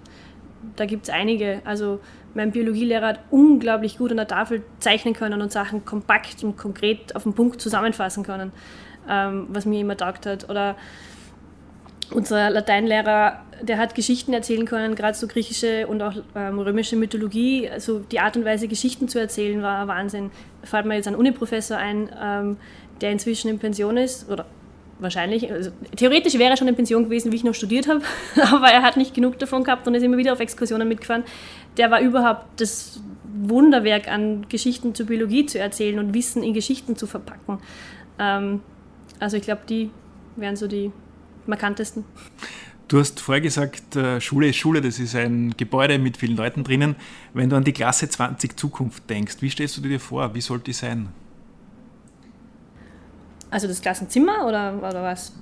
Da 0.76 0.86
gibt 0.86 1.04
es 1.04 1.10
einige. 1.10 1.60
Also 1.64 2.00
mein 2.34 2.50
Biologielehrer 2.52 3.06
hat 3.06 3.20
unglaublich 3.30 3.98
gut 3.98 4.10
an 4.10 4.16
der 4.16 4.28
Tafel 4.28 4.62
zeichnen 4.80 5.14
können 5.14 5.40
und 5.40 5.52
Sachen 5.52 5.84
kompakt 5.84 6.42
und 6.42 6.56
konkret 6.56 7.14
auf 7.14 7.22
den 7.22 7.34
Punkt 7.34 7.60
zusammenfassen 7.60 8.24
können, 8.24 8.52
ähm, 9.08 9.46
was 9.50 9.66
mir 9.66 9.80
immer 9.80 9.96
taugt 9.96 10.26
hat. 10.26 10.50
Oder 10.50 10.76
unser 12.10 12.50
Lateinlehrer, 12.50 13.40
der 13.62 13.78
hat 13.78 13.94
Geschichten 13.94 14.32
erzählen 14.32 14.66
können, 14.66 14.94
gerade 14.94 15.16
so 15.16 15.26
griechische 15.26 15.86
und 15.86 16.02
auch 16.02 16.14
ähm, 16.34 16.58
römische 16.58 16.96
Mythologie. 16.96 17.68
Also 17.68 18.00
die 18.00 18.20
Art 18.20 18.36
und 18.36 18.44
Weise, 18.44 18.68
Geschichten 18.68 19.08
zu 19.08 19.18
erzählen, 19.18 19.62
war 19.62 19.88
Wahnsinn. 19.88 20.30
Fällt 20.62 20.86
mir 20.86 20.94
jetzt 20.94 21.08
ein 21.08 21.16
Uniprofessor 21.16 21.76
ein, 21.76 22.08
ähm, 22.20 22.56
der 23.00 23.12
inzwischen 23.12 23.48
in 23.48 23.58
Pension 23.58 23.96
ist, 23.96 24.30
oder 24.30 24.46
wahrscheinlich, 24.98 25.50
also 25.50 25.70
theoretisch 25.96 26.34
wäre 26.34 26.50
er 26.50 26.56
schon 26.56 26.68
in 26.68 26.74
Pension 26.74 27.04
gewesen, 27.04 27.30
wie 27.32 27.36
ich 27.36 27.44
noch 27.44 27.54
studiert 27.54 27.88
habe, 27.88 28.02
aber 28.52 28.68
er 28.68 28.82
hat 28.82 28.96
nicht 28.96 29.14
genug 29.14 29.38
davon 29.38 29.64
gehabt 29.64 29.86
und 29.86 29.94
ist 29.94 30.02
immer 30.02 30.16
wieder 30.16 30.32
auf 30.32 30.40
Exkursionen 30.40 30.88
mitgefahren. 30.88 31.24
Der 31.76 31.90
war 31.90 32.00
überhaupt 32.00 32.60
das 32.60 33.00
Wunderwerk 33.24 34.08
an 34.08 34.46
Geschichten 34.48 34.94
zur 34.94 35.06
Biologie 35.06 35.46
zu 35.46 35.58
erzählen 35.58 35.98
und 35.98 36.14
Wissen 36.14 36.42
in 36.42 36.54
Geschichten 36.54 36.96
zu 36.96 37.06
verpacken. 37.06 37.58
Ähm, 38.18 38.60
also 39.20 39.36
ich 39.36 39.42
glaube, 39.42 39.62
die 39.68 39.90
wären 40.36 40.56
so 40.56 40.66
die 40.66 40.92
markantesten. 41.48 42.04
Du 42.88 42.98
hast 42.98 43.20
vorher 43.20 43.42
gesagt, 43.42 43.96
äh, 43.96 44.18
Schule 44.20 44.48
ist 44.48 44.56
Schule, 44.56 44.80
das 44.80 44.98
ist 44.98 45.14
ein 45.14 45.54
Gebäude 45.56 45.98
mit 45.98 46.16
vielen 46.16 46.36
Leuten 46.36 46.64
drinnen. 46.64 46.96
Wenn 47.34 47.50
du 47.50 47.56
an 47.56 47.64
die 47.64 47.72
Klasse 47.72 48.08
20 48.08 48.56
Zukunft 48.56 49.10
denkst, 49.10 49.36
wie 49.40 49.50
stellst 49.50 49.76
du 49.76 49.82
dir 49.82 50.00
vor? 50.00 50.34
Wie 50.34 50.40
soll 50.40 50.60
die 50.60 50.72
sein? 50.72 51.08
Also 53.50 53.68
das 53.68 53.80
Klassenzimmer 53.82 54.46
oder, 54.46 54.78
oder 54.78 55.02
was? 55.02 55.34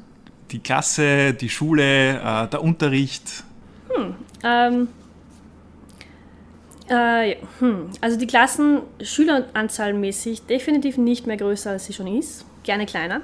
Die 0.50 0.58
Klasse, 0.58 1.34
die 1.34 1.48
Schule, 1.48 2.20
äh, 2.20 2.48
der 2.48 2.62
Unterricht. 2.62 3.44
Hm, 3.90 4.14
ähm, 4.42 4.88
äh, 6.88 7.36
hm. 7.58 7.90
Also 8.00 8.16
die 8.16 8.26
Klassen 8.26 8.80
schüleranzahlmäßig 9.00 10.46
definitiv 10.46 10.98
nicht 10.98 11.26
mehr 11.26 11.36
größer, 11.36 11.70
als 11.70 11.86
sie 11.86 11.92
schon 11.92 12.06
ist. 12.06 12.44
Gerne 12.62 12.86
kleiner. 12.86 13.22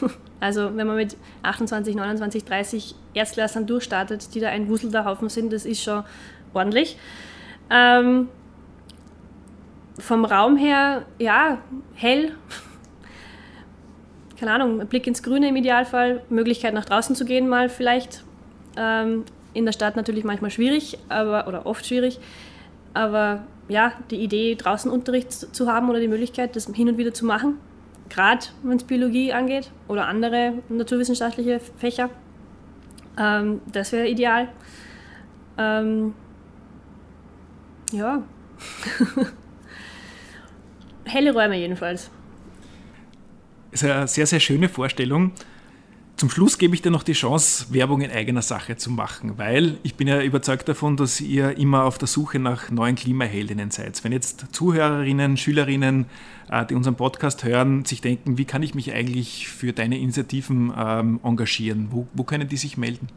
Also 0.44 0.76
wenn 0.76 0.86
man 0.86 0.96
mit 0.96 1.16
28, 1.42 1.96
29, 1.96 2.44
30 2.44 2.94
Erstklässlern 3.14 3.66
durchstartet, 3.66 4.34
die 4.34 4.40
da 4.40 4.50
ein 4.50 4.68
wuselter 4.68 5.06
Haufen 5.06 5.30
sind, 5.30 5.50
das 5.50 5.64
ist 5.64 5.82
schon 5.82 6.04
ordentlich. 6.52 6.98
Ähm, 7.70 8.28
vom 9.98 10.26
Raum 10.26 10.58
her, 10.58 11.06
ja, 11.18 11.62
hell. 11.94 12.32
Keine 14.38 14.52
Ahnung, 14.52 14.86
Blick 14.86 15.06
ins 15.06 15.22
Grüne 15.22 15.48
im 15.48 15.56
Idealfall, 15.56 16.22
Möglichkeit 16.28 16.74
nach 16.74 16.84
draußen 16.84 17.16
zu 17.16 17.24
gehen 17.24 17.48
mal 17.48 17.70
vielleicht. 17.70 18.22
Ähm, 18.76 19.24
in 19.54 19.64
der 19.64 19.72
Stadt 19.72 19.96
natürlich 19.96 20.24
manchmal 20.24 20.50
schwierig, 20.50 20.98
aber, 21.08 21.48
oder 21.48 21.64
oft 21.64 21.86
schwierig. 21.86 22.20
Aber 22.92 23.44
ja, 23.68 23.92
die 24.10 24.16
Idee, 24.16 24.56
draußen 24.56 24.90
Unterricht 24.90 25.32
zu 25.32 25.72
haben 25.72 25.88
oder 25.88 26.00
die 26.00 26.08
Möglichkeit, 26.08 26.54
das 26.54 26.66
hin 26.66 26.90
und 26.90 26.98
wieder 26.98 27.14
zu 27.14 27.24
machen, 27.24 27.56
gerade 28.08 28.46
wenn 28.62 28.76
es 28.76 28.84
Biologie 28.84 29.32
angeht 29.32 29.70
oder 29.88 30.06
andere 30.06 30.62
naturwissenschaftliche 30.68 31.60
Fächer. 31.78 32.10
Ähm, 33.18 33.60
das 33.70 33.92
wäre 33.92 34.08
ideal. 34.08 34.48
Ähm, 35.58 36.14
ja. 37.92 38.22
Helle 41.04 41.32
Räume 41.32 41.56
jedenfalls. 41.56 42.10
Das 43.70 43.82
ist 43.82 43.90
eine 43.90 44.08
sehr, 44.08 44.26
sehr 44.26 44.40
schöne 44.40 44.68
Vorstellung. 44.68 45.32
Zum 46.24 46.30
Schluss 46.30 46.56
gebe 46.56 46.74
ich 46.74 46.80
dir 46.80 46.90
noch 46.90 47.02
die 47.02 47.12
Chance, 47.12 47.66
Werbung 47.68 48.00
in 48.00 48.10
eigener 48.10 48.40
Sache 48.40 48.76
zu 48.76 48.90
machen, 48.90 49.36
weil 49.36 49.76
ich 49.82 49.96
bin 49.96 50.08
ja 50.08 50.22
überzeugt 50.22 50.66
davon, 50.66 50.96
dass 50.96 51.20
ihr 51.20 51.58
immer 51.58 51.84
auf 51.84 51.98
der 51.98 52.08
Suche 52.08 52.38
nach 52.38 52.70
neuen 52.70 52.94
Klimaheldinnen 52.94 53.70
seid. 53.70 54.02
Wenn 54.02 54.12
jetzt 54.12 54.46
Zuhörerinnen, 54.50 55.36
Schülerinnen, 55.36 56.06
äh, 56.48 56.64
die 56.64 56.76
unseren 56.76 56.94
Podcast 56.94 57.44
hören, 57.44 57.84
sich 57.84 58.00
denken, 58.00 58.38
wie 58.38 58.46
kann 58.46 58.62
ich 58.62 58.74
mich 58.74 58.90
eigentlich 58.94 59.48
für 59.48 59.74
deine 59.74 59.98
Initiativen 59.98 60.72
ähm, 60.74 61.20
engagieren, 61.22 61.88
wo, 61.90 62.08
wo 62.14 62.24
können 62.24 62.48
die 62.48 62.56
sich 62.56 62.78
melden? 62.78 63.08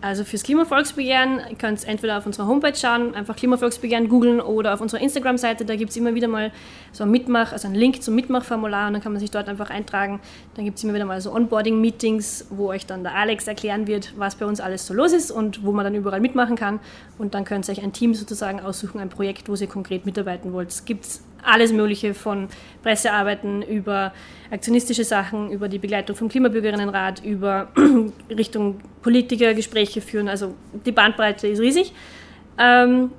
Also 0.00 0.22
fürs 0.22 0.44
Klimavolksbegehren 0.44 1.58
könnt 1.58 1.82
ihr 1.82 1.88
entweder 1.88 2.18
auf 2.18 2.26
unserer 2.26 2.46
Homepage 2.46 2.74
schauen, 2.76 3.16
einfach 3.16 3.34
Klimavolksbegehren 3.34 4.08
googeln 4.08 4.40
oder 4.40 4.72
auf 4.74 4.80
unserer 4.80 5.00
Instagram-Seite, 5.00 5.64
da 5.64 5.74
gibt 5.74 5.90
es 5.90 5.96
immer 5.96 6.14
wieder 6.14 6.28
mal 6.28 6.52
so 6.92 7.02
ein 7.02 7.10
Mitmach, 7.10 7.50
also 7.52 7.66
einen 7.66 7.74
Link 7.74 8.00
zum 8.00 8.14
Mitmachformular 8.14 8.86
und 8.86 8.92
dann 8.92 9.02
kann 9.02 9.10
man 9.10 9.18
sich 9.18 9.32
dort 9.32 9.48
einfach 9.48 9.70
eintragen. 9.70 10.20
Dann 10.54 10.64
gibt 10.64 10.78
es 10.78 10.84
immer 10.84 10.94
wieder 10.94 11.04
mal 11.04 11.20
so 11.20 11.34
Onboarding-Meetings, 11.34 12.46
wo 12.50 12.68
euch 12.68 12.86
dann 12.86 13.02
der 13.02 13.16
Alex 13.16 13.48
erklären 13.48 13.88
wird, 13.88 14.12
was 14.16 14.36
bei 14.36 14.46
uns 14.46 14.60
alles 14.60 14.86
so 14.86 14.94
los 14.94 15.12
ist 15.12 15.32
und 15.32 15.64
wo 15.64 15.72
man 15.72 15.84
dann 15.84 15.96
überall 15.96 16.20
mitmachen 16.20 16.54
kann. 16.54 16.78
Und 17.18 17.34
dann 17.34 17.44
könnt 17.44 17.68
ihr 17.68 17.72
euch 17.72 17.82
ein 17.82 17.92
Team 17.92 18.14
sozusagen 18.14 18.60
aussuchen, 18.60 19.00
ein 19.00 19.08
Projekt, 19.08 19.48
wo 19.48 19.54
ihr 19.56 19.66
konkret 19.66 20.06
mitarbeiten 20.06 20.52
wollt. 20.52 20.70
Es 20.70 20.84
gibt 20.84 21.06
alles 21.48 21.72
Mögliche 21.72 22.14
von 22.14 22.48
Pressearbeiten 22.82 23.62
über 23.62 24.12
aktionistische 24.50 25.04
Sachen, 25.04 25.50
über 25.50 25.68
die 25.68 25.78
Begleitung 25.78 26.16
vom 26.16 26.28
Klimabürgerinnenrat, 26.28 27.24
über 27.24 27.68
Richtung 28.30 28.80
Politikergespräche 29.02 30.00
führen. 30.00 30.28
Also 30.28 30.54
die 30.86 30.92
Bandbreite 30.92 31.48
ist 31.48 31.60
riesig. 31.60 31.92
Ähm, 32.58 33.10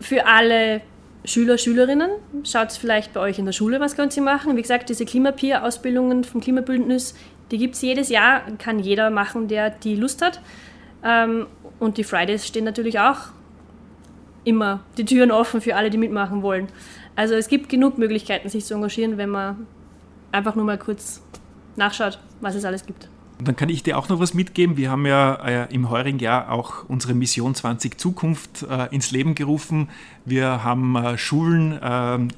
für 0.00 0.26
alle 0.26 0.80
Schüler, 1.24 1.56
Schülerinnen, 1.56 2.10
schaut 2.44 2.72
vielleicht 2.72 3.12
bei 3.12 3.20
euch 3.20 3.38
in 3.38 3.46
der 3.46 3.52
Schule, 3.52 3.78
was 3.80 3.94
könnt 3.94 4.16
ihr 4.16 4.22
machen. 4.22 4.56
Wie 4.56 4.62
gesagt, 4.62 4.88
diese 4.88 5.04
Klimapeer-Ausbildungen 5.04 6.24
vom 6.24 6.40
Klimabündnis, 6.40 7.14
die 7.50 7.58
gibt 7.58 7.76
es 7.76 7.82
jedes 7.82 8.08
Jahr, 8.08 8.42
kann 8.58 8.80
jeder 8.80 9.10
machen, 9.10 9.46
der 9.46 9.70
die 9.70 9.94
Lust 9.94 10.22
hat. 10.22 10.40
Ähm, 11.04 11.46
und 11.78 11.98
die 11.98 12.04
Fridays 12.04 12.46
stehen 12.46 12.64
natürlich 12.64 12.98
auch 12.98 13.28
immer 14.44 14.80
die 14.98 15.04
Türen 15.04 15.30
offen 15.30 15.60
für 15.60 15.76
alle, 15.76 15.90
die 15.90 15.98
mitmachen 15.98 16.42
wollen. 16.42 16.68
Also 17.16 17.34
es 17.34 17.48
gibt 17.48 17.68
genug 17.68 17.98
Möglichkeiten, 17.98 18.48
sich 18.48 18.64
zu 18.64 18.74
engagieren, 18.74 19.18
wenn 19.18 19.30
man 19.30 19.66
einfach 20.30 20.54
nur 20.54 20.64
mal 20.64 20.78
kurz 20.78 21.22
nachschaut, 21.76 22.18
was 22.40 22.54
es 22.54 22.64
alles 22.64 22.86
gibt. 22.86 23.08
Und 23.38 23.48
dann 23.48 23.56
kann 23.56 23.68
ich 23.68 23.82
dir 23.82 23.98
auch 23.98 24.08
noch 24.08 24.20
was 24.20 24.34
mitgeben. 24.34 24.76
Wir 24.76 24.90
haben 24.90 25.04
ja 25.04 25.34
äh, 25.64 25.74
im 25.74 25.90
heurigen 25.90 26.20
Jahr 26.20 26.52
auch 26.52 26.88
unsere 26.88 27.14
Mission 27.14 27.54
20 27.54 27.98
Zukunft 27.98 28.62
äh, 28.62 28.94
ins 28.94 29.10
Leben 29.10 29.34
gerufen. 29.34 29.88
Wir 30.24 30.62
haben 30.62 30.94
äh, 30.96 31.18
Schulen 31.18 31.78
ähm, 31.82 32.28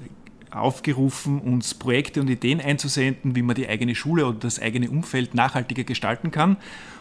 aufgerufen, 0.50 1.40
uns 1.40 1.74
Projekte 1.74 2.20
und 2.20 2.30
Ideen 2.30 2.60
einzusenden, 2.60 3.36
wie 3.36 3.42
man 3.42 3.54
die 3.54 3.68
eigene 3.68 3.94
Schule 3.94 4.26
oder 4.26 4.38
das 4.38 4.60
eigene 4.60 4.88
Umfeld 4.88 5.34
nachhaltiger 5.34 5.84
gestalten 5.84 6.30
kann. 6.30 6.56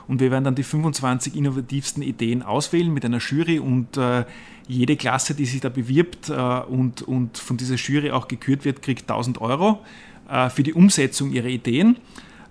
Und 0.08 0.20
wir 0.20 0.32
werden 0.32 0.44
dann 0.44 0.56
die 0.56 0.64
25 0.64 1.36
innovativsten 1.36 2.04
Ideen 2.04 2.44
auswählen 2.44 2.94
mit 2.94 3.06
einer 3.06 3.20
Jury 3.20 3.60
und 3.60 3.98
äh, 3.98 4.26
jede 4.68 4.96
Klasse, 4.96 5.34
die 5.34 5.46
sich 5.46 5.62
da 5.62 5.70
bewirbt 5.70 6.30
äh, 6.30 6.34
und, 6.34 7.02
und 7.02 7.38
von 7.38 7.58
dieser 7.58 7.76
Jury 7.76 8.12
auch 8.12 8.28
gekürt 8.28 8.66
wird, 8.66 8.82
kriegt 8.82 9.10
1000 9.10 9.42
Euro 9.42 9.80
äh, 10.30 10.50
für 10.50 10.64
die 10.64 10.74
Umsetzung 10.74 11.32
ihrer 11.32 11.48
Ideen. 11.48 11.98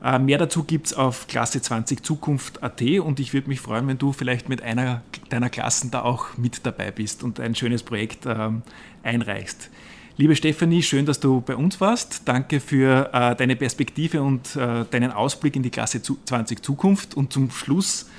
Äh, 0.02 0.18
mehr 0.18 0.38
dazu 0.38 0.64
gibt 0.64 0.86
es 0.86 0.94
auf 0.94 1.26
Klasse 1.28 1.62
20 1.62 2.02
Zukunft.at 2.02 2.82
und 2.82 3.20
ich 3.20 3.32
würde 3.32 3.48
mich 3.48 3.60
freuen, 3.60 3.86
wenn 3.86 3.98
du 3.98 4.12
vielleicht 4.12 4.48
mit 4.48 4.62
einer 4.62 5.02
deiner 5.28 5.48
Klassen 5.48 5.90
da 5.90 6.02
auch 6.02 6.36
mit 6.36 6.66
dabei 6.66 6.90
bist 6.90 7.22
und 7.22 7.38
ein 7.38 7.54
schönes 7.54 7.82
Projekt 7.82 8.26
ähm, 8.26 8.62
einreichst. 9.02 9.70
Liebe 10.18 10.36
Stefanie, 10.36 10.82
schön, 10.82 11.06
dass 11.06 11.20
du 11.20 11.40
bei 11.40 11.56
uns 11.56 11.80
warst. 11.80 12.28
Danke 12.28 12.60
für 12.60 13.08
äh, 13.14 13.34
deine 13.34 13.56
Perspektive 13.56 14.20
und 14.20 14.56
äh, 14.56 14.84
deinen 14.90 15.10
Ausblick 15.10 15.56
in 15.56 15.62
die 15.62 15.70
Klasse 15.70 16.02
20 16.02 16.62
Zukunft. 16.62 17.16
Und 17.16 17.32
zum 17.32 17.50
Schluss 17.50 18.10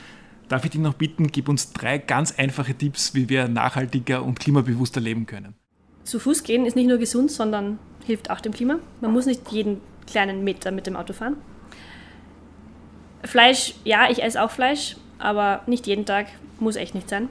darf 0.48 0.66
ich 0.66 0.72
dich 0.72 0.82
noch 0.82 0.96
bitten, 0.96 1.28
gib 1.28 1.48
uns 1.48 1.72
drei 1.72 2.00
ganz 2.00 2.34
einfache 2.40 2.74
Tipps, 2.74 3.14
wie 3.14 3.30
wir 3.30 3.48
nachhaltiger 3.48 4.24
und 4.24 4.40
klimabewusster 4.40 5.02
leben 5.02 5.28
können. 5.28 5.54
Zu 6.04 6.18
Fuß 6.18 6.42
gehen 6.42 6.66
ist 6.66 6.76
nicht 6.76 6.88
nur 6.88 6.98
gesund, 6.98 7.30
sondern 7.30 7.78
hilft 8.06 8.32
auch 8.32 8.42
dem 8.42 8.54
Klima. 8.54 8.80
Man 9.00 9.14
muss 9.14 9.28
nicht 9.28 9.52
jeden 9.52 9.80
kleinen 10.08 10.44
Meter 10.44 10.72
mit 10.72 10.88
dem 10.88 10.96
Auto 10.96 11.14
fahren. 11.14 11.38
Fleisch, 13.24 13.76
ja, 13.84 14.10
ich 14.10 14.24
esse 14.24 14.42
auch 14.42 14.50
Fleisch, 14.50 14.98
aber 15.20 15.62
nicht 15.68 15.86
jeden 15.86 16.08
Tag, 16.08 16.26
muss 16.60 16.76
echt 16.76 16.96
nicht 16.96 17.08
sein. 17.08 17.30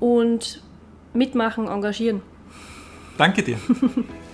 Und 0.00 0.64
mitmachen, 1.14 1.68
engagieren. 1.68 2.22
Danke 3.18 3.42
dir. 3.42 3.58